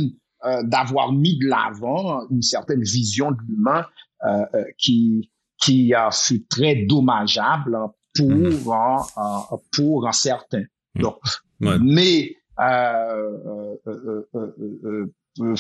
[0.46, 3.86] euh, d'avoir mis de l'avant une certaine vision de l'humain
[4.26, 7.78] euh, euh, qui qui a fut très dommageable
[8.16, 8.46] pour Mhm.
[8.68, 10.64] euh, euh, pour un certain.
[10.96, 11.02] Mhm.
[11.04, 11.18] Donc,
[11.62, 11.78] Ouais.
[11.82, 15.56] mais euh, euh, euh, euh, euh, euh,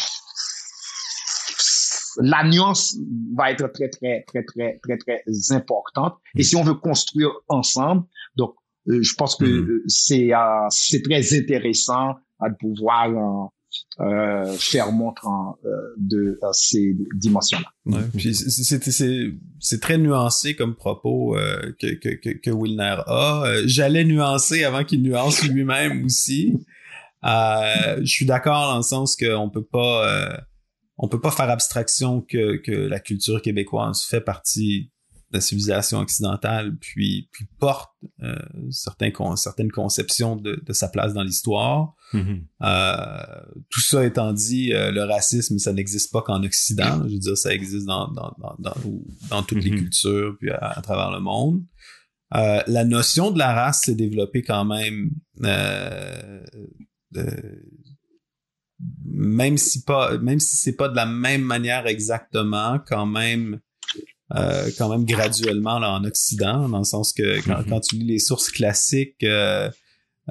[2.19, 2.95] la nuance
[3.35, 5.21] va être très très très très très très
[5.51, 6.15] importante.
[6.35, 8.55] Et si on veut construire ensemble, donc
[8.87, 9.81] je pense que Mhm.
[9.87, 10.31] c'est
[10.69, 13.49] c'est très intéressant de pouvoir
[13.99, 17.97] euh, faire montre en, euh, de euh, ces dimensions-là.
[17.97, 18.03] Ouais.
[18.15, 22.97] Puis c'est- c'est c'est c'est très nuancé comme propos euh, que, que que que Wilner
[23.07, 23.43] a.
[23.45, 26.53] Euh, J'allais nuancer avant qu'il nuance lui-même aussi.
[27.23, 30.37] Euh, je suis d'accord dans le sens qu'on peut pas euh,
[30.99, 34.91] on peut pas faire abstraction que que la culture québécoise fait partie
[35.37, 37.91] la civilisation occidentale puis puis porte
[38.23, 38.35] euh,
[38.69, 41.93] certains con- certaines conceptions de, de sa place dans l'histoire.
[42.13, 42.45] Mhm.
[42.61, 47.03] Euh, tout ça étant dit, euh, le racisme, ça n'existe pas qu'en Occident.
[47.07, 48.75] Je veux dire, ça existe dans, dans, dans, dans,
[49.29, 49.77] dans toutes les Mhm.
[49.79, 51.63] cultures puis à, à travers le monde.
[52.31, 55.11] La notion de la race s'est développée quand même,
[59.05, 63.59] même si pas, même si c'est pas de la même manière exactement, quand même,
[64.35, 67.69] euh, quand même graduellement là, en Occident, dans le sens que quand, mm-hmm.
[67.69, 69.69] quand tu lis les sources classiques, euh,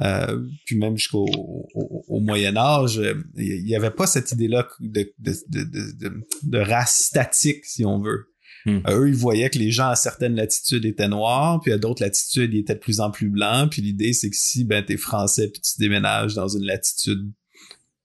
[0.03, 1.27] euh, puis même jusqu'au
[1.75, 3.01] au, Moyen Âge,
[3.37, 8.27] il n'y avait pas cette idée-là de, de, de, de, race statique, si on veut.
[8.67, 8.81] Hmm.
[8.89, 12.03] Euh, eux, ils voyaient que les gens à certaines latitudes étaient noirs, puis à d'autres
[12.03, 13.71] latitudes, ils étaient de plus en plus blancs.
[13.71, 17.31] Puis l'idée, c'est que si ben t'es français puis tu déménages dans une latitude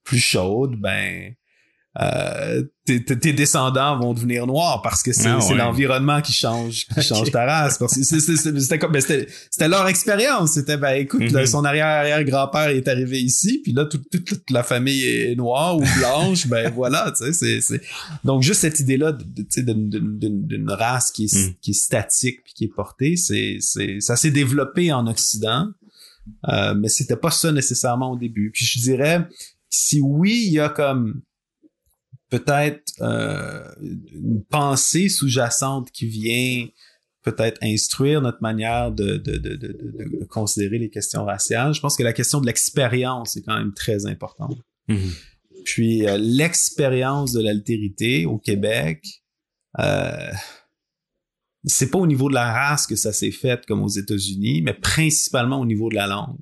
[0.04, 1.34] plus chaude, ben
[2.00, 7.02] euh, tes, tes, descendants vont devenir noirs parce que c'est ah l'environnement qui change qui
[7.02, 7.78] change ta race.
[7.78, 10.54] Parce que c'était comme ben, c'était leur expérience.
[10.54, 11.46] C'était ben écoute mm-hmm.
[11.46, 15.36] son arrière arrière grand père est arrivé ici puis là toute, toute, la famille est
[15.36, 16.48] noire ou blanche.
[16.48, 17.82] Ben voilà tu sais c'est
[18.24, 21.54] donc juste cette idée là d'une race qui est, mm.
[21.62, 25.68] qui est statique puis qui est portée c'est c'est ça s'est développé en Occident
[26.48, 28.52] euh, mais c'était pas ça nécessairement au début.
[28.52, 29.28] Puis je dirais
[29.70, 31.22] si oui il y a comme
[32.32, 36.66] peut-être euh, une pensée sous-jacente qui vient
[37.24, 41.74] peut-être instruire notre manière de, de, de, de, considérer les questions raciales.
[41.74, 44.58] Je pense que la question de l'expérience est quand même très importante.
[44.90, 45.12] Mm-hmm.
[45.66, 49.06] Puis euh, l'expérience de l'altérité au Québec,
[49.80, 50.32] euh,
[51.66, 54.74] c'est pas au niveau de la race que ça s'est fait comme aux États-Unis, mais
[54.74, 56.40] principalement au niveau de la langue,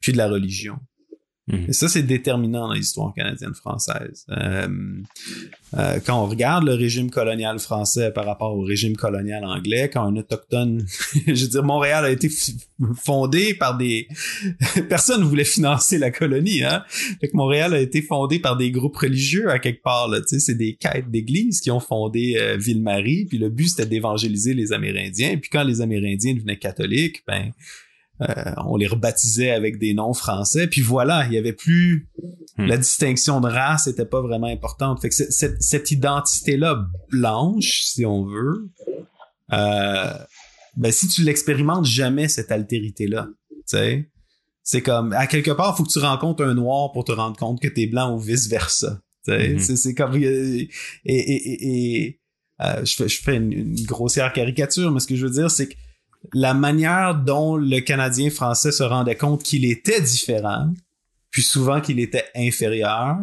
[0.00, 0.78] puis de la religion.
[1.48, 1.66] Mhm.
[1.68, 4.26] Et ça, c'est déterminant dans l'histoire canadienne-française.
[4.30, 4.66] Euh,
[5.78, 10.02] euh, quand on regarde le régime colonial français par rapport au régime colonial anglais, quand
[10.02, 10.84] un autochtone,
[11.26, 12.28] je veux dire, Montréal a été
[12.96, 14.08] fondé par des...
[14.88, 16.82] Personne ne voulait financer la colonie, hein?
[17.20, 20.18] Fait que Montréal a été fondé par des groupes religieux à quelque part, là.
[20.26, 24.72] C'est des quêtes d'église qui ont fondé euh, Ville-Marie, puis le but, c'était d'évangéliser les
[24.72, 25.36] Amérindiens.
[25.36, 27.52] Puis quand les Amérindiens devenaient catholiques, ben
[28.22, 30.66] euh, on les rebaptisait avec des noms français.
[30.66, 32.08] Puis voilà, il y avait plus
[32.56, 32.66] hmm.
[32.66, 35.00] la distinction de race était pas vraiment importante.
[35.00, 38.70] Fait que cette, cette identité-là blanche, si on veut,
[39.52, 40.12] euh,
[40.76, 44.10] ben si tu l'expérimentes jamais cette altérité-là, tu sais,
[44.62, 47.60] c'est comme à quelque part, faut que tu rencontres un noir pour te rendre compte
[47.60, 49.00] que t'es blanc ou vice versa.
[49.26, 49.58] Hmm.
[49.58, 50.68] C'est comme et,
[51.04, 52.20] et, et,
[52.62, 55.68] euh, je fais, je fais une, grossière caricature, mais ce que je veux dire, c'est
[55.68, 55.74] que
[56.32, 60.72] la manière dont le Canadien français se rendait compte qu'il était différent,
[61.30, 63.16] puis souvent qu'il était inférieur,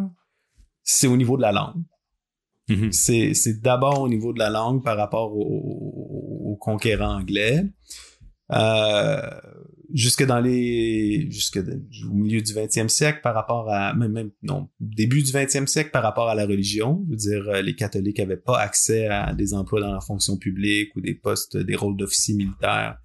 [0.83, 1.83] c'est au niveau de la langue.
[2.69, 3.33] Mm-hmm.
[3.33, 7.63] C'est d'abord au niveau de la langue par rapport aux conquérants anglais.
[8.51, 9.19] Euh,
[9.93, 14.67] jusque dans les jusque au milieu du 20e siècle par rapport à même, même non
[14.79, 17.03] début du 20e siècle par rapport à la religion.
[17.05, 20.37] Je veux dire euh, les catholiques avaient pas accès à des emplois dans la fonction
[20.37, 22.97] publique ou des postes des rôles d'officiers militaires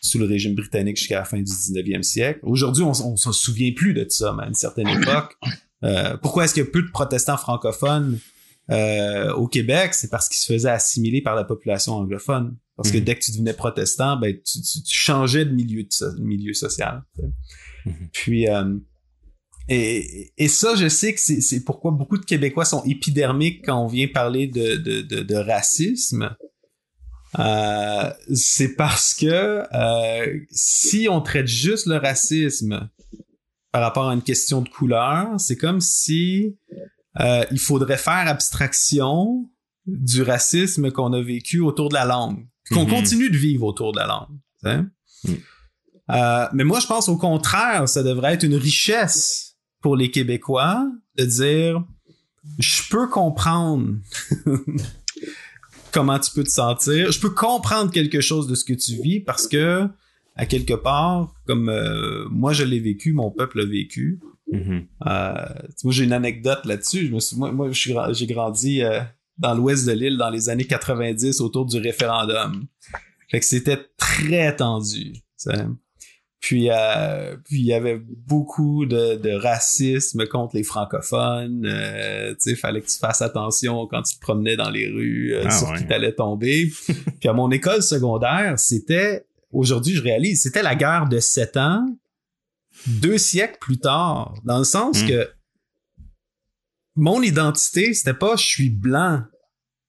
[0.00, 2.40] sous le régime britannique jusqu'à la fin du 19e siècle.
[2.42, 5.36] Aujourd'hui on, on s'en souvient plus de ça mais à une certaine époque.
[5.84, 8.18] Euh, pourquoi est-ce qu'il y a peu de protestants francophones
[8.70, 9.94] euh, au Québec?
[9.94, 13.04] C'est parce qu'ils se faisaient assimiler par la population anglophone parce que mhm.
[13.04, 17.02] dès que tu devenais protestant, ben tu, tu, changeais de milieu, de, milieu social.
[17.84, 17.92] Mhm.
[18.12, 18.76] Puis euh,
[19.68, 23.88] et, et, ça, je sais que c'est pourquoi beaucoup de Québécois sont épidermiques quand on
[23.88, 26.36] vient parler de, de, de, de racisme.
[27.40, 32.88] Euh, c'est parce que euh, si on traite juste le racisme
[33.72, 36.56] par rapport à une question de couleur, c'est comme si
[37.20, 39.50] euh, il faudrait faire abstraction
[39.84, 42.90] du racisme qu'on a vécu autour de la langue qu'on mhm.
[42.90, 44.38] continue de vivre autour de la langue.
[45.24, 45.34] Mm.
[46.10, 50.90] Euh, mais moi, je pense au contraire, ça devrait être une richesse pour les Québécois
[51.16, 51.84] de dire,
[52.58, 53.94] je peux comprendre
[55.92, 59.20] comment tu peux te sentir, je peux comprendre quelque chose de ce que tu vis
[59.20, 59.86] parce que,
[60.36, 64.20] à quelque part, comme euh, moi je l'ai vécu, mon peuple l'a vécu.
[64.52, 64.86] Mm-hmm.
[65.06, 65.46] Euh,
[65.84, 67.10] moi, j'ai une anecdote là-dessus.
[67.36, 68.82] moi, moi j'ai grandi
[69.38, 72.66] dans l'ouest de l'île dans les années 90 autour du référendum.
[73.30, 75.12] Fait que c'était très tendu.
[76.40, 81.66] Puis, euh, puis il y avait beaucoup de, de, racisme contre les francophones.
[81.66, 85.34] Euh, tu sais, fallait que tu fasses attention quand tu te promenais dans les rues
[85.34, 86.70] euh, ah sur qui t'allais tomber.
[87.20, 91.84] puis à mon école secondaire, c'était aujourd'hui je réalise, c'était la guerre de sept ans,
[92.86, 95.08] deux siècles plus tard, dans le sens hmm.
[95.08, 95.28] que
[96.98, 99.22] mon identité, c'était pas je suis blanc,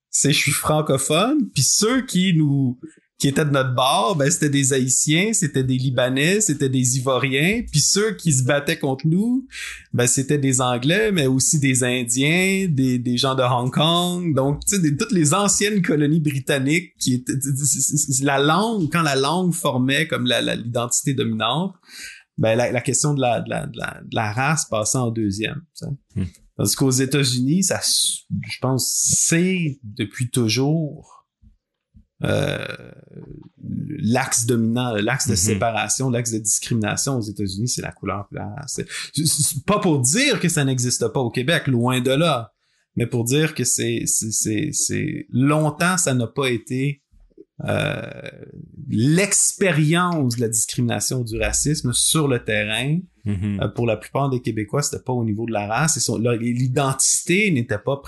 [0.09, 2.79] c'est je suis francophone, puis ceux qui nous
[3.19, 7.63] qui étaient de notre bord, ben c'était des Haïtiens, c'était des Libanais, c'était des Ivoiriens,
[7.69, 9.45] puis ceux qui se battaient contre nous,
[9.91, 14.77] ben c'était des Anglais, mais aussi des Indiens, des, gens de Hong Kong, donc tu
[14.77, 17.33] sais toutes les anciennes colonies britanniques qui étaient
[18.21, 21.73] la langue quand la langue formait comme l'identité dominante,
[22.37, 25.61] ben la, question de la, race passait en deuxième.
[26.15, 26.23] Hmm.
[26.59, 31.25] Parce qu'aux États-Unis, ça, je pense, c'est depuis toujours
[32.25, 32.91] euh,
[33.87, 35.37] l'axe dominant, l'axe de mhm.
[35.37, 38.27] séparation, l'axe de discrimination aux États-Unis, c'est la couleur
[38.65, 38.85] C'est
[39.65, 42.51] pas pour dire que ça n'existe pas au Québec, loin de là,
[42.97, 47.01] mais pour dire que c'est c'est longtemps ça n'a pas été
[48.89, 52.99] l'expérience de la discrimination du racisme sur le terrain.
[53.25, 53.61] Mm-hmm.
[53.61, 56.09] Euh, pour la plupart des Québécois, c'était pas au niveau de la race.
[56.39, 58.01] L'identité n'était pas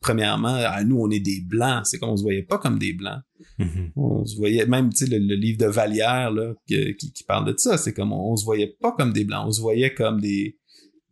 [0.00, 1.86] premièrement, à nous, on est des blancs.
[1.86, 3.20] C'est qu'on se voyait pas comme des blancs.
[3.58, 3.92] Mm-hmm.
[3.96, 7.54] On se voyait, même, tu sais, le, livre de Vallière, là, qui, qui, parle de
[7.56, 9.46] ça, c'est comme, on, se voyait pas comme des blancs.
[9.48, 10.56] On se voyait comme des,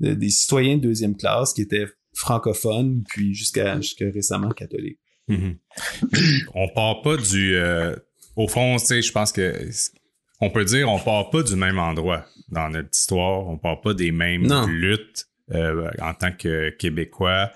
[0.01, 5.01] des citoyens de deuxième classe qui étaient francophones, puis jusqu'à jusqu'à récemment catholiques.
[5.29, 5.57] Mm-hmm.
[6.55, 7.57] on part pas du.
[7.57, 7.97] Euh,
[8.37, 9.68] au fond, tu sais, je pense que
[10.41, 13.47] on peut dire on part pas du même endroit dans notre histoire.
[13.47, 17.51] On part pas des mêmes luttes euh, en tant que Québécois.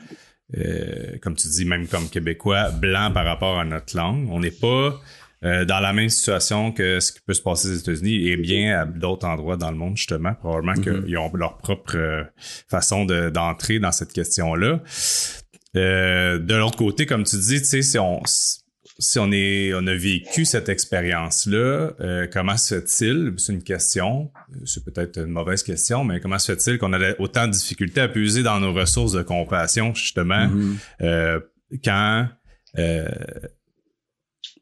[0.56, 4.28] Euh, comme tu dis, même comme Québécois, blanc par rapport à notre langue.
[4.30, 4.98] On n'est pas
[5.40, 8.84] dans la même situation que ce qui peut se passer aux États-Unis et bien à
[8.84, 10.34] d'autres endroits dans le monde, justement.
[10.34, 11.04] Probablement mm-hmm.
[11.04, 12.26] qu'ils ont leur propre
[12.68, 14.80] façon d'entrer dans cette question-là.
[15.78, 18.22] Euh, de l'autre côté, comme tu dis, tu sais, si on
[19.00, 23.34] si on est on a vécu cette expérience-là, euh, comment se fait-il?
[23.36, 24.30] C'est une question,
[24.64, 28.08] c'est peut-être une mauvaise question, mais comment se fait-il qu'on a autant de difficultés à
[28.08, 30.76] puiser dans nos ressources de compassion justement mm-hmm.
[31.02, 31.40] euh,
[31.84, 32.28] quand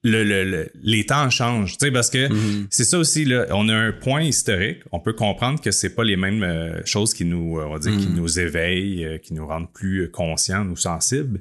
[0.07, 2.67] le, les temps changent, tu sais, parce que mm-hmm.
[2.71, 3.47] c'est ça aussi là.
[3.51, 4.81] On a un point historique.
[4.93, 7.79] On peut comprendre que c'est pas les mêmes euh, choses qui nous, euh, on va
[7.79, 8.15] dire, qui mm-hmm.
[8.15, 11.41] nous éveillent, euh, qui nous rendent plus conscients ou sensibles.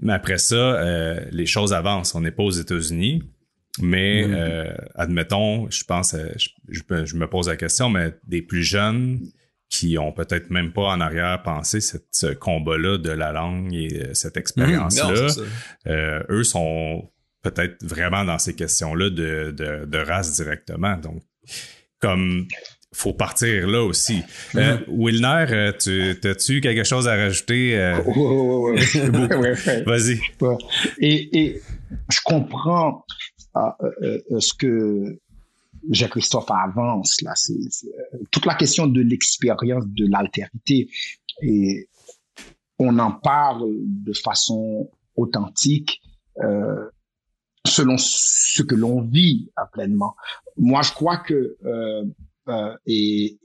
[0.00, 0.80] Mais après ça,
[1.30, 2.14] les choses avancent.
[2.14, 3.22] On n'est pas aux États-Unis.
[3.82, 4.74] Mais mm-hmm.
[4.94, 9.20] admettons, je pense, je, je, me pose la question, mais des plus jeunes
[9.68, 14.14] qui ont peut-être même pas en arrière pensé cette, ce combat-là de la langue et
[14.14, 15.26] cette expérience-là,
[16.30, 17.10] eux sont
[17.50, 19.54] peut-être vraiment dans ces questions-là de,
[19.86, 20.96] de, race directement.
[20.96, 21.22] Donc,
[22.00, 22.46] comme
[22.92, 24.22] faut partir là aussi.
[24.54, 27.78] Euh, Wilner, euh, tu as-tu quelque chose à rajouter?
[27.78, 28.00] Euh?
[29.86, 30.20] Vas-y.
[30.98, 31.62] Et, et,
[32.10, 33.04] je comprends
[33.54, 35.18] ce que
[35.90, 37.32] Jacques-Christophe avance là.
[37.34, 37.54] C'est
[38.30, 40.88] toute la question de l'expérience de l'altérité.
[41.42, 41.88] Et
[42.78, 46.00] on en parle de façon authentique.
[46.42, 46.90] Euh,
[47.66, 50.14] selon ce que l'on vit pleinement.
[50.56, 52.04] Moi, je crois que euh,
[52.48, 53.38] euh, et,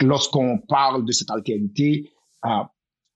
[0.00, 2.10] lorsqu'on parle de cette altérité,
[2.44, 2.48] euh,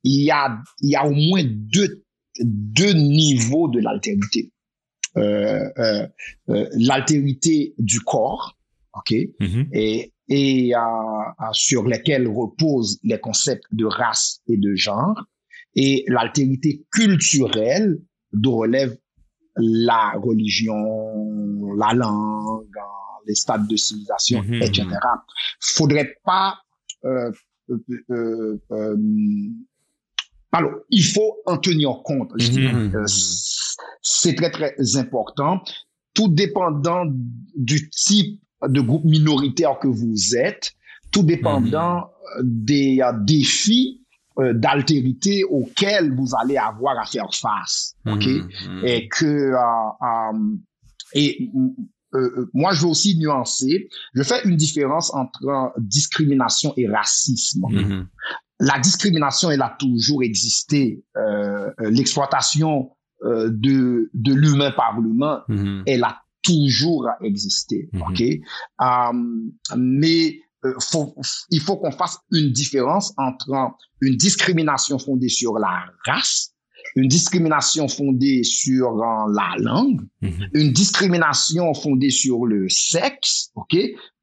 [0.05, 2.05] il y a il y a au moins deux
[2.41, 4.53] deux niveaux de l'altérité.
[5.17, 6.07] Euh, euh,
[6.47, 8.57] l'altérité du corps,
[8.95, 9.69] ok, mm-hmm.
[9.73, 10.73] et et
[11.53, 15.25] sur lesquels reposent les concepts de race et de genre,
[15.77, 17.97] et l'altérité culturelle
[18.33, 18.97] dont relève
[19.57, 22.67] la religion, la langue,
[23.27, 24.85] les stades de civilisation, mhm, etc.
[24.85, 24.97] Mhm.
[25.61, 26.59] Faudrait pas
[27.05, 27.31] euh,
[27.71, 27.79] euh,
[28.11, 28.97] euh, euh,
[30.53, 32.33] alors, il faut en tenir compte.
[32.33, 33.05] Mhm, euh,
[34.03, 35.61] c'est très très important.
[36.15, 37.05] Tout dépendant
[37.57, 40.73] du type de groupe minoritaire que vous êtes,
[41.11, 42.11] tout dépendant
[42.43, 44.06] des défis
[44.39, 48.27] euh, d'altérité auquel vous allez avoir à faire face, ok?
[48.27, 48.85] mhm, mhm.
[48.85, 49.59] Et que euh,
[50.03, 50.57] euh,
[51.15, 51.51] et
[52.53, 53.89] moi je veux aussi nuancer.
[54.15, 57.63] Je fais une différence entre discrimination et racisme.
[57.69, 58.09] Mhm.
[58.61, 61.03] La discrimination, elle a toujours existé.
[61.79, 62.91] L'exploitation
[63.23, 65.45] de de l'humain par l'humain,
[65.87, 68.23] elle a toujours existé, ok?
[69.77, 70.46] Mais euh,
[70.81, 71.15] faut,
[71.51, 76.53] il faut qu'on fasse une différence entre une discrimination fondée sur la race,
[76.95, 80.49] une discrimination fondée sur euh, la langue, mhm.
[80.55, 83.77] une discrimination fondée sur le sexe, ok?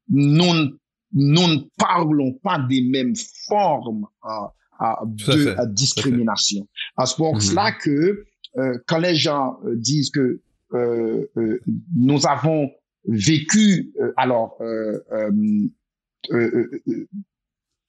[0.08, 0.76] Nous,
[1.12, 3.14] nous ne parlons pas des mêmes
[3.48, 6.68] formes euh, de discrimination.
[7.04, 8.24] C'est pour cela que
[8.86, 10.40] quand les gens disent que
[11.96, 12.70] nous avons
[13.06, 15.30] vécu, alors, euh, euh, euh,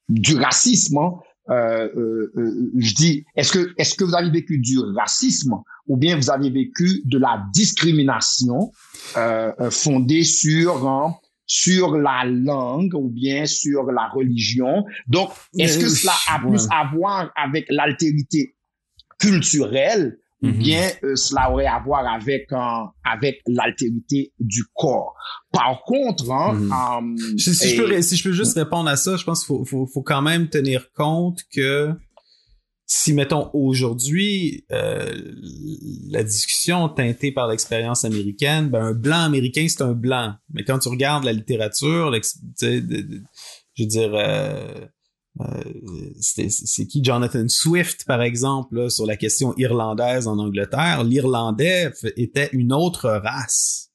[0.09, 1.13] du racisme, hein,
[1.49, 5.55] euh, euh, euh, je dis, est-ce que, est-ce que vous avez vécu du racisme
[5.87, 8.71] ou bien vous avez vécu de la discrimination
[9.69, 11.15] fondée sur hein,
[11.45, 14.85] sur la langue ou bien sur la religion?
[15.07, 15.29] Donc,
[15.59, 18.55] est-ce que cela a plus à voir avec l'altérité
[19.19, 20.57] culturelle ou mhm.
[20.57, 22.49] bien euh, cela aurait à voir avec
[23.03, 25.15] avec l'altérité du corps.
[25.51, 27.15] Par contre, hein, mhm.
[27.15, 29.65] euh, si, je peux, si je peux juste répondre à ça, je pense qu'il faut,
[29.65, 31.95] faut, faut quand même tenir compte que
[32.87, 35.11] si mettons aujourd'hui euh,
[36.09, 40.79] la discussion teintée par l'expérience américaine, ben un blanc américain c'est un blanc, mais quand
[40.79, 42.13] tu regardes la littérature,
[42.61, 44.85] je veux dire euh, euh,
[46.19, 47.03] c'est qui?
[47.03, 53.91] Jonathan Swift par exemple sur la question irlandaise en Angleterre l'irlandais était une autre race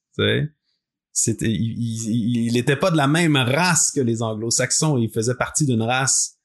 [1.13, 5.81] c'était il, était pas de la même race que les anglo-saxons il faisait partie d'une
[5.81, 6.37] race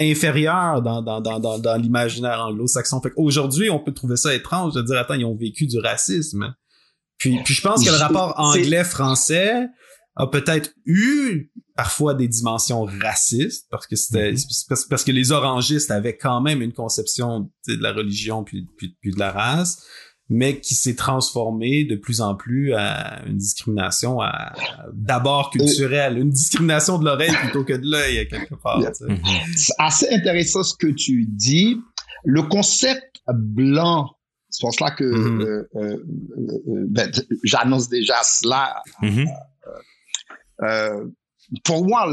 [0.00, 3.00] inférieure dans, dans, dans, dans, dans l'imaginaire anglo-saxon.
[3.00, 6.54] Fait aujourd'hui, on peut trouver ça étrange de dire attends, ils ont vécu du racisme.
[7.18, 9.68] Puis, puis je pense que le rapport anglais-français
[10.16, 14.88] a peut-être eu parfois des dimensions racistes parce que c'était mm-hmm.
[14.88, 19.10] parce, que les orangistes avaient quand même une conception de la religion puis, puis, puis
[19.12, 19.84] de la race
[20.30, 24.20] mais qui s'est transformé de plus en plus à une discrimination
[24.92, 28.80] d'abord culturelle, une discrimination de l'oreille plutôt que de l'œil quelque part.
[29.56, 31.76] C'est assez intéressant ce que tu dis.
[32.24, 34.16] Le concept blanc,
[34.48, 35.42] c'est pour cela que mm-hmm.
[35.42, 36.04] euh, euh,
[36.68, 37.10] euh, ben,
[37.42, 38.82] j'annonce déjà cela.
[40.64, 41.10] Mm-hmm.
[41.64, 42.06] pour moi,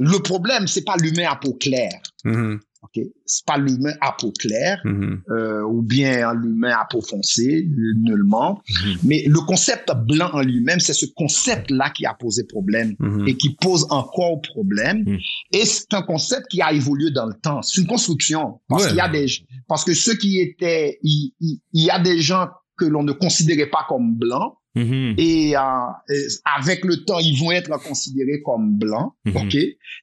[0.00, 2.00] le problème, c'est pas l'humain à peau claire.
[2.24, 2.58] Mm-hmm.
[2.82, 3.12] Okay.
[3.26, 5.20] C'est pas l'humain à peau claire mm-hmm.
[5.30, 8.62] euh, ou bien l'humain à peau foncée, nullement.
[8.66, 8.98] Mm-hmm.
[9.02, 12.96] Mais le concept blanc en lui-même, c'est ce concept-là qui a posé problème
[13.26, 15.04] et qui pose encore problème.
[15.04, 15.18] Mm.
[15.52, 17.60] Et c'est un concept qui a évolué dans le temps.
[17.60, 19.26] C'est une construction parce qu'il y a des
[19.68, 22.48] parce que ceux qui étaient, il, il, il y a des gens
[22.78, 25.14] que l'on ne considérait pas comme blancs Mm-hmm.
[25.18, 29.12] Et, euh, avec le temps, ils vont être considérés comme blancs.
[29.26, 29.46] Mm-hmm.
[29.46, 29.54] Ok?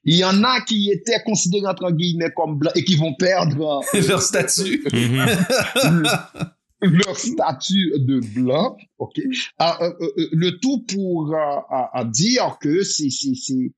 [0.04, 3.80] Il y en a qui étaient considérés entre guillemets comme blancs et qui vont perdre
[4.08, 4.84] leur statut.
[4.84, 6.50] Mm-hmm.
[6.82, 8.76] leur statut de blanc.
[8.98, 9.18] Ok?
[9.18, 11.34] Euh, euh, le tout pour
[12.06, 13.72] dire que c'est c'est c'est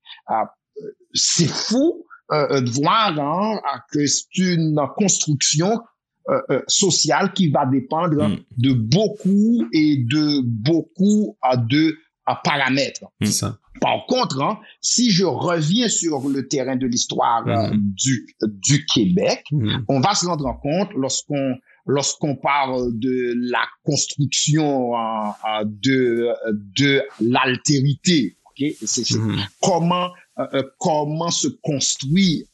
[1.14, 3.60] c'est fou de voir hein,
[3.92, 5.80] que c'est une construction
[6.30, 8.36] euh, euh, social qui va dépendre mm.
[8.58, 11.36] de beaucoup et de beaucoup
[11.68, 11.98] de
[12.44, 13.04] paramètres.
[13.20, 13.48] Mm.
[13.80, 17.94] Par contre, hein, si je reviens sur le terrain de l'histoire euh, mm.
[17.96, 19.44] du, du Québec,
[19.88, 21.56] on va se rendre compte lorsqu'on
[21.86, 24.92] lorsqu'on parle de la construction
[25.64, 26.28] de
[26.76, 28.36] de l'altérité.
[28.50, 28.76] Okay?
[28.84, 29.02] C'est
[29.60, 30.10] comment
[30.78, 32.46] comment se construit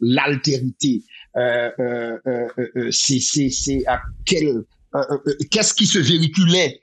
[0.00, 4.64] l'altérité euh, euh, euh, c'est c'est à quel
[5.50, 6.82] qu'est-ce qui se véhiculait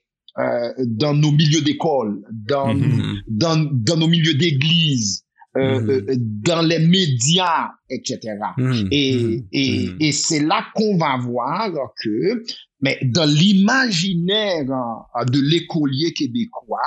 [0.86, 3.22] dans nos milieux d'école, dans, mm-hmm.
[3.28, 5.24] dans, dans nos milieux d'église,
[5.56, 6.16] mm-hmm.
[6.44, 8.20] dans les médias, etc.
[8.58, 8.88] Mm-hmm.
[8.92, 11.72] Et, et, et c'est là qu'on va voir
[12.02, 12.44] que,
[12.82, 16.80] mais dans l'imaginaire de l'écolier québécois,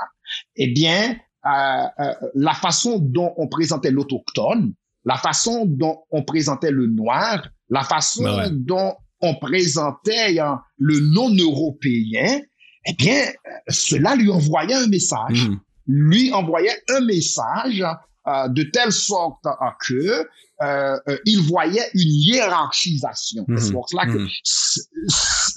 [0.57, 4.73] eh bien, la façon dont on présentait l'autochtone,
[5.05, 11.01] la façon dont on présentait le noir, la façon ben dont on présentait hein, le
[11.01, 12.41] non-européen,
[12.87, 13.25] eh bien,
[13.69, 15.49] cela lui envoyait un message.
[15.49, 15.57] Hmm.
[15.87, 17.85] Lui envoyait un message
[18.27, 19.51] euh, de telle sorte euh,
[19.81, 20.27] que
[20.63, 23.45] euh, il voyait une hiérarchisation.
[23.49, 23.57] Hmm.
[23.57, 24.29] C'est pour cela que hmm.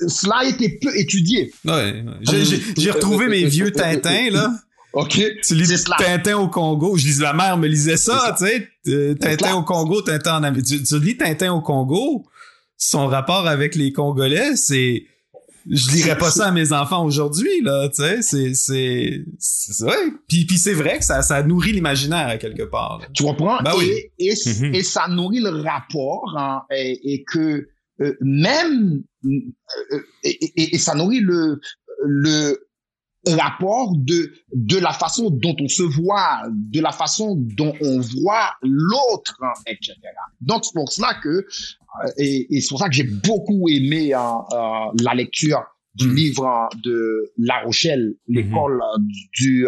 [0.08, 1.52] cela a été peu étudié.
[1.64, 2.04] Ouais,
[2.78, 4.52] j'ai retrouvé mes vieux Tintins là.
[4.96, 5.22] OK.
[5.43, 6.98] Tu lis Tintin au Congo.
[6.98, 8.70] Je lis la mère me lisait ça, tu sais.
[8.88, 10.66] Euh, Tintin au Congo, Tintin en Amérique.
[10.66, 12.26] Tu, lis Tintin au Congo,
[12.78, 15.06] son rapport avec les Congolais, c'est
[15.68, 19.98] je lirais pas ça à mes enfants aujourd'hui là, tu sais, c'est c'est c'est vrai.
[20.28, 23.02] Puis puis c'est vrai que ça ça nourrit l'imaginaire à quelque part.
[23.14, 23.58] Tu comprends?
[23.64, 23.74] Ben
[24.20, 24.76] et, mhm.
[24.76, 27.68] et, ça nourrit le rapport hein, et, que
[28.02, 31.60] euh, même euh, et, et, ça nourrit le
[32.06, 32.64] le
[33.28, 38.53] rapport de de la façon dont on se voit, de la façon dont on voit
[38.61, 39.93] l'autre, etc.
[40.41, 44.13] Donc c'est pour cela que euh, et, et c'est pour ça que j'ai beaucoup aimé
[44.13, 45.63] euh, euh, la lecture
[45.95, 46.15] du mm.
[46.15, 48.36] livre de La Rochelle, mm-hmm.
[48.36, 48.82] l'école
[49.38, 49.67] du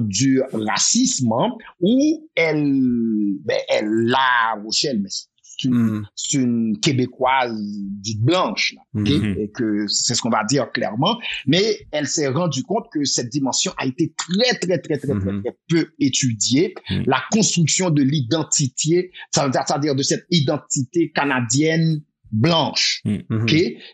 [0.00, 1.32] du racisme,
[1.80, 5.10] où elle, ben, elle La Rochelle, mais
[5.56, 6.06] c'est une, mm.
[6.34, 9.38] une, québécoise dite blanche, là, mm-hmm.
[9.38, 11.18] et que c'est ce qu'on va dire clairement.
[11.46, 15.14] Mais elle s'est rendue compte que cette dimension a été très, très, très, très, très,
[15.14, 15.42] mm-hmm.
[15.42, 16.74] très, peu étudiée.
[17.06, 23.42] La construction de l'identité, c'est-à-dire de cette identité canadienne blanche, mm-hmm.
[23.42, 23.52] ok,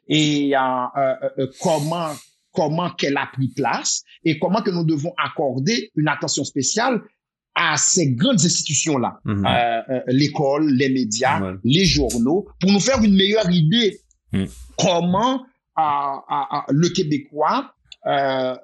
[0.09, 0.61] et euh,
[0.97, 2.11] euh, euh, comment
[2.53, 7.01] comment qu'elle a pris place et comment que nous devons accorder une attention spéciale
[7.55, 9.47] à ces grandes institutions-là, mhm.
[9.47, 14.01] euh, euh, l'école, les médias, les journaux, pour nous faire une meilleure idée
[14.33, 14.47] mhm.
[14.79, 15.45] comment
[15.77, 17.75] le Québécois,
[18.07, 18.55] euh,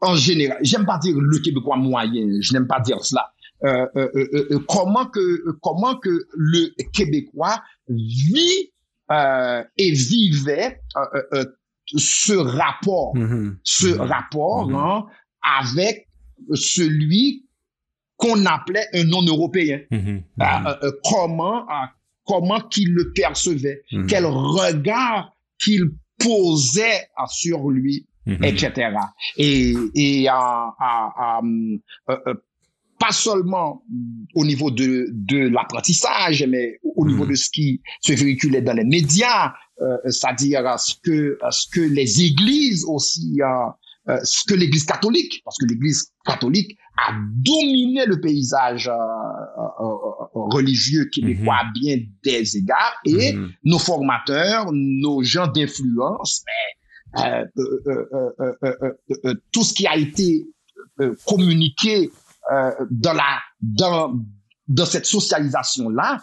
[0.00, 3.32] en général, j'aime pas dire le Québécois moyen, je n'aime pas dire cela,
[4.68, 8.72] comment que comment que le Québécois vit
[9.10, 10.82] et vivait
[11.86, 13.58] ce rapport, mhm.
[13.62, 15.06] ce rapport hein,
[15.60, 16.05] avec
[16.54, 17.46] celui
[18.16, 19.80] qu'on appelait un non-européen.
[19.90, 19.98] Mhm.
[19.98, 20.66] Euh, mhm.
[20.66, 21.66] Euh, euh, comment
[22.24, 24.06] comment qu'il le percevait, mhm.
[24.08, 25.32] quel regard
[25.62, 28.08] qu'il posait sur lui,
[28.42, 28.90] etc.
[29.36, 30.26] Et, et
[32.98, 33.84] pas seulement
[34.34, 38.84] au niveau de, de l'apprentissage, mais au niveau de ce qui se véhiculait dans les
[38.84, 39.52] médias,
[40.06, 43.38] c'est-à-dire ce que ce que les églises aussi
[44.08, 49.94] euh, ce que l'Église catholique, parce que l'Église catholique a dominé le paysage euh, euh,
[50.32, 53.50] religieux québécois mm à bien des égards, et mhm.
[53.64, 56.44] nos formateurs, nos gens d'influence,
[59.52, 60.46] tout ce qui a été
[61.26, 62.10] communiqué
[62.90, 64.14] dans la dans
[64.68, 66.20] dans cette socialisation là,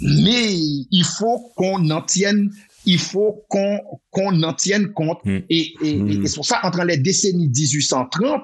[0.00, 2.50] mais il faut qu'on en tienne
[2.86, 5.24] il faut qu'on qu'on en tienne compte.
[5.24, 5.38] Mm.
[5.50, 6.24] Et, et, mm.
[6.24, 8.42] et c'est pour ça, entre les décennies 1830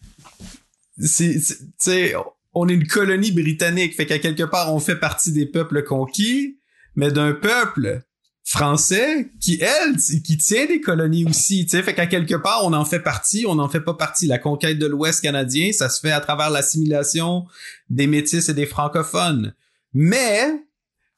[1.00, 2.14] c'est,
[2.54, 6.60] on est une colonie britannique, fait qu'à quelque part on fait partie des peuples conquis,
[6.96, 8.02] mais d'un peuple
[8.44, 12.86] français qui elle qui tient des colonies aussi, tu fait qu'à quelque part on en
[12.86, 14.26] fait partie, on n'en fait pas partie.
[14.26, 17.46] La conquête de l'Ouest canadien, ça se fait à travers l'assimilation
[17.90, 19.54] des métis et des francophones.
[19.94, 20.64] Mais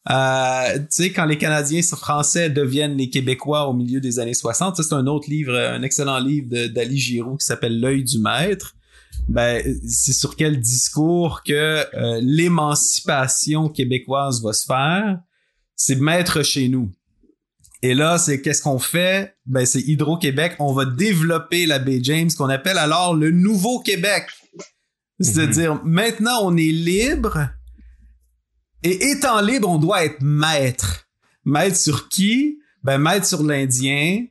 [0.10, 4.82] euh, tu sais, quand les Canadiens français deviennent les Québécois au milieu des années 60,
[4.82, 8.76] c'est un autre livre, un excellent livre d'Ali Giroux qui s'appelle L'œil du maître
[9.28, 15.20] ben c'est sur quel discours que euh, l'émancipation québécoise va se faire,
[15.76, 16.92] c'est mettre chez nous.
[17.84, 19.36] Et là, c'est qu'est-ce qu'on fait?
[19.46, 24.28] Ben c'est Hydro-Québec, on va développer la baie James qu'on appelle alors le nouveau Québec.
[25.20, 25.82] C'est-à-dire mhm.
[25.92, 27.50] maintenant on est libre
[28.84, 31.08] et étant libre, on doit être maître.
[31.46, 32.60] Maître sur qui?
[32.84, 34.26] Ben maître sur l'Indien,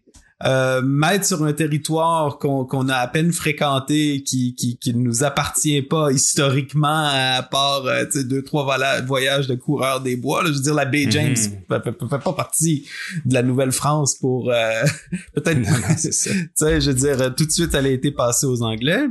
[0.44, 5.22] euh, mettre sur un territoire qu'on a à peine fréquenté, qui, qui, qui ne nous
[5.22, 10.42] appartient pas historiquement, à part euh, deux, trois voyages de coureurs des bois.
[10.46, 11.12] Je veux dire, la baie mhm.
[11.12, 11.36] James
[11.68, 12.86] ne fait, pas partie
[13.24, 14.50] de la Nouvelle-France pour...
[14.50, 14.82] Euh,
[15.34, 15.60] peut-être...
[16.00, 19.08] tu sais, je veux dire, tout de suite, elle a été passée aux Anglais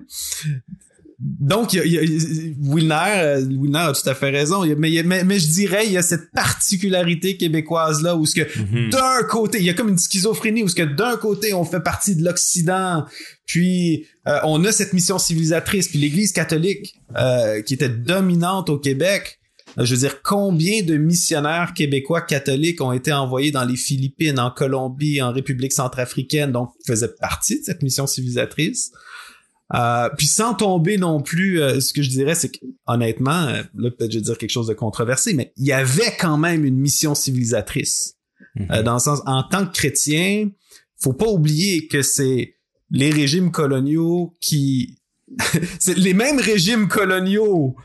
[1.19, 2.01] donc, y a,
[2.61, 4.63] Wilner, euh, Wilner a tout à fait raison.
[4.77, 8.89] mais, mais, je dirais, il y a cette particularité québécoise là où ce que mhm.
[8.89, 11.81] d'un côté, il y a comme une schizophrénie où ce que d'un côté on fait
[11.81, 13.05] partie de l'Occident,
[13.45, 18.79] puis euh, on a cette mission civilisatrice, puis l'Église catholique euh, qui était dominante au
[18.79, 19.39] Québec.
[19.77, 24.51] Je veux dire, combien de missionnaires québécois catholiques ont été envoyés dans les Philippines, en
[24.51, 28.91] Colombie, en République centrafricaine, donc faisaient partie de cette mission civilisatrice?
[29.75, 33.61] Euh, puis sans tomber non plus, euh, ce que je dirais, c'est que honnêtement, euh,
[33.75, 36.65] là peut-être je vais dire quelque chose de controversé, mais il y avait quand même
[36.65, 38.15] une mission civilisatrice.
[38.55, 38.81] Mhm.
[38.81, 40.49] dans le sens, en tant que chrétien,
[40.99, 42.55] faut pas oublier que c'est
[42.89, 44.97] les régimes coloniaux qui,
[45.79, 47.75] c'est les mêmes régimes coloniaux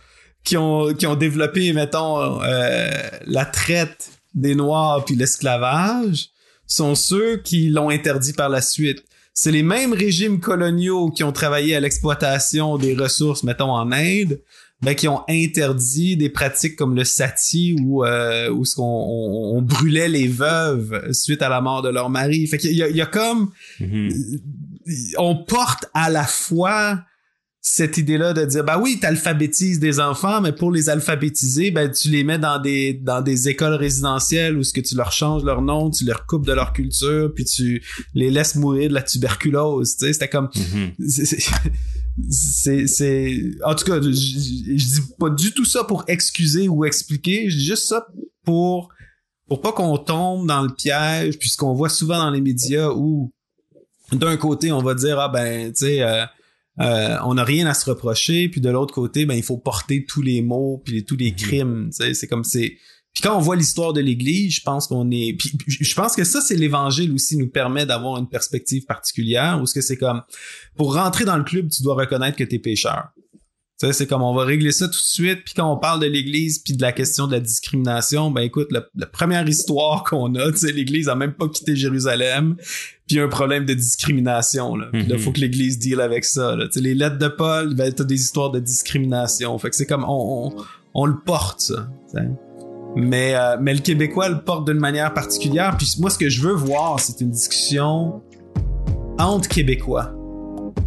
[0.43, 6.31] qui ont qui ont développé, mettons, la traite des Noirs puis l'esclavage,
[6.67, 9.05] sont ceux qui l'ont interdit par la suite
[9.35, 14.41] c'est les mêmes régimes coloniaux qui ont travaillé à l'exploitation des ressources, mettons en Inde,
[14.81, 19.63] ben, qui ont interdit des pratiques comme le sati où, euh, où ce qu'on on,
[19.63, 22.47] brûlait les veuves suite à la mort de leur mari.
[22.47, 24.41] Fait qu'il y a, il y a comme Mhm.
[25.19, 27.01] on porte à la fois
[27.67, 32.11] cette idée-là de dire bah oui, t'alphabétises des enfants, mais pour les alphabétiser, ben tu
[32.11, 35.63] les mets dans des dans des écoles résidentielles où ce que tu leur changes leur
[35.63, 39.97] nom, tu leur coupes de leur culture, puis tu les laisses mourir de la tuberculose.
[39.97, 40.93] Tu sais, c'était comme Mhm.
[42.31, 46.69] c'est- c'est- en tout cas je, je je dis pas du tout ça pour excuser
[46.69, 48.07] ou expliquer je dis juste ça
[48.45, 48.91] pour
[49.49, 52.91] pour pas qu'on tombe dans le piège puis ce qu'on voit souvent dans les médias
[52.91, 53.33] où
[54.13, 56.25] d'un côté on va dire ah ben tu sais euh,
[56.81, 60.05] euh, on n'a rien à se reprocher puis de l'autre côté ben il faut porter
[60.05, 61.37] tous les mots puis tous les Mhm.
[61.37, 62.77] crimes c'est comme c'est
[63.15, 65.35] puis quand on voit l'histoire de l'Église, je pense qu'on est.
[65.39, 69.61] Puis, puis je pense que ça, c'est l'Évangile aussi nous permet d'avoir une perspective particulière,
[69.63, 70.23] où ce que c'est comme
[70.75, 73.11] pour rentrer dans le club, tu dois reconnaître que t'es pécheur.
[73.81, 75.45] Tu sais, c'est comme on va régler ça tout de suite.
[75.45, 78.69] Puis quand on parle de l'Église puis de la question de la discrimination, ben écoute,
[78.71, 82.55] la, la première histoire qu'on a, tu sais, l'Église a même pas quitté Jérusalem.
[83.07, 84.77] Puis il un problème de discrimination.
[84.77, 85.21] Là, puis là, Mhm.
[85.21, 86.55] faut que l'Église deal avec ça.
[86.57, 86.67] Là.
[86.67, 89.59] Tu sais, les lettres de Paul, ben t'as des histoires de discrimination.
[89.59, 90.63] Fait que c'est comme on, on,
[90.95, 91.89] on le porte ça.
[92.11, 92.29] tu sais.
[92.97, 95.77] Mais, euh, mais le Québécois le porte d'une manière particulière.
[95.77, 98.23] Puis moi, ce que je veux voir, c'est une discussion
[99.19, 100.13] entre Québécois.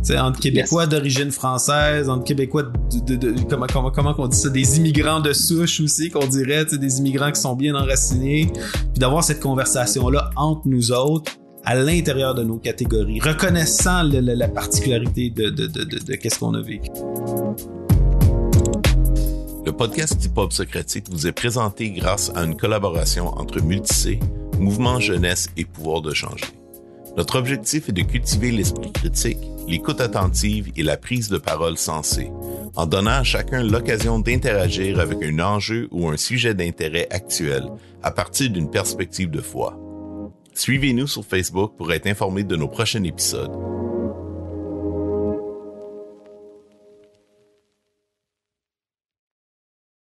[0.03, 4.27] Tu sais, entre Québécois d'origine française, entre Québécois de, de, de- comment, comment, comment qu'on
[4.27, 8.49] dit ça, des immigrants de souche aussi, qu'on dirait, des immigrants qui sont bien enracinés,
[8.53, 11.31] puis d'avoir cette conversation-là entre nous autres,
[11.65, 16.13] à l'intérieur de nos catégories, reconnaissant le- le- la particularité de, de, de, de, de
[16.15, 16.89] qu'est-ce qu'on a vécu.
[19.65, 24.19] Le podcast Hip Hop Socratique vous est présenté grâce à une collaboration entre Multicé,
[24.59, 26.45] Mouvement Jeunesse et Pouvoir de changer.
[27.18, 32.32] Notre objectif est de cultiver l'esprit critique, l'écoute attentive et la prise de parole sensée,
[32.76, 37.63] en donnant à chacun l'occasion d'interagir avec un enjeu ou un sujet d'intérêt actuel
[38.03, 39.80] à partir d'une perspective de foi.
[40.53, 43.51] Suivez-nous sur Facebook pour être informé de nos prochains épisodes.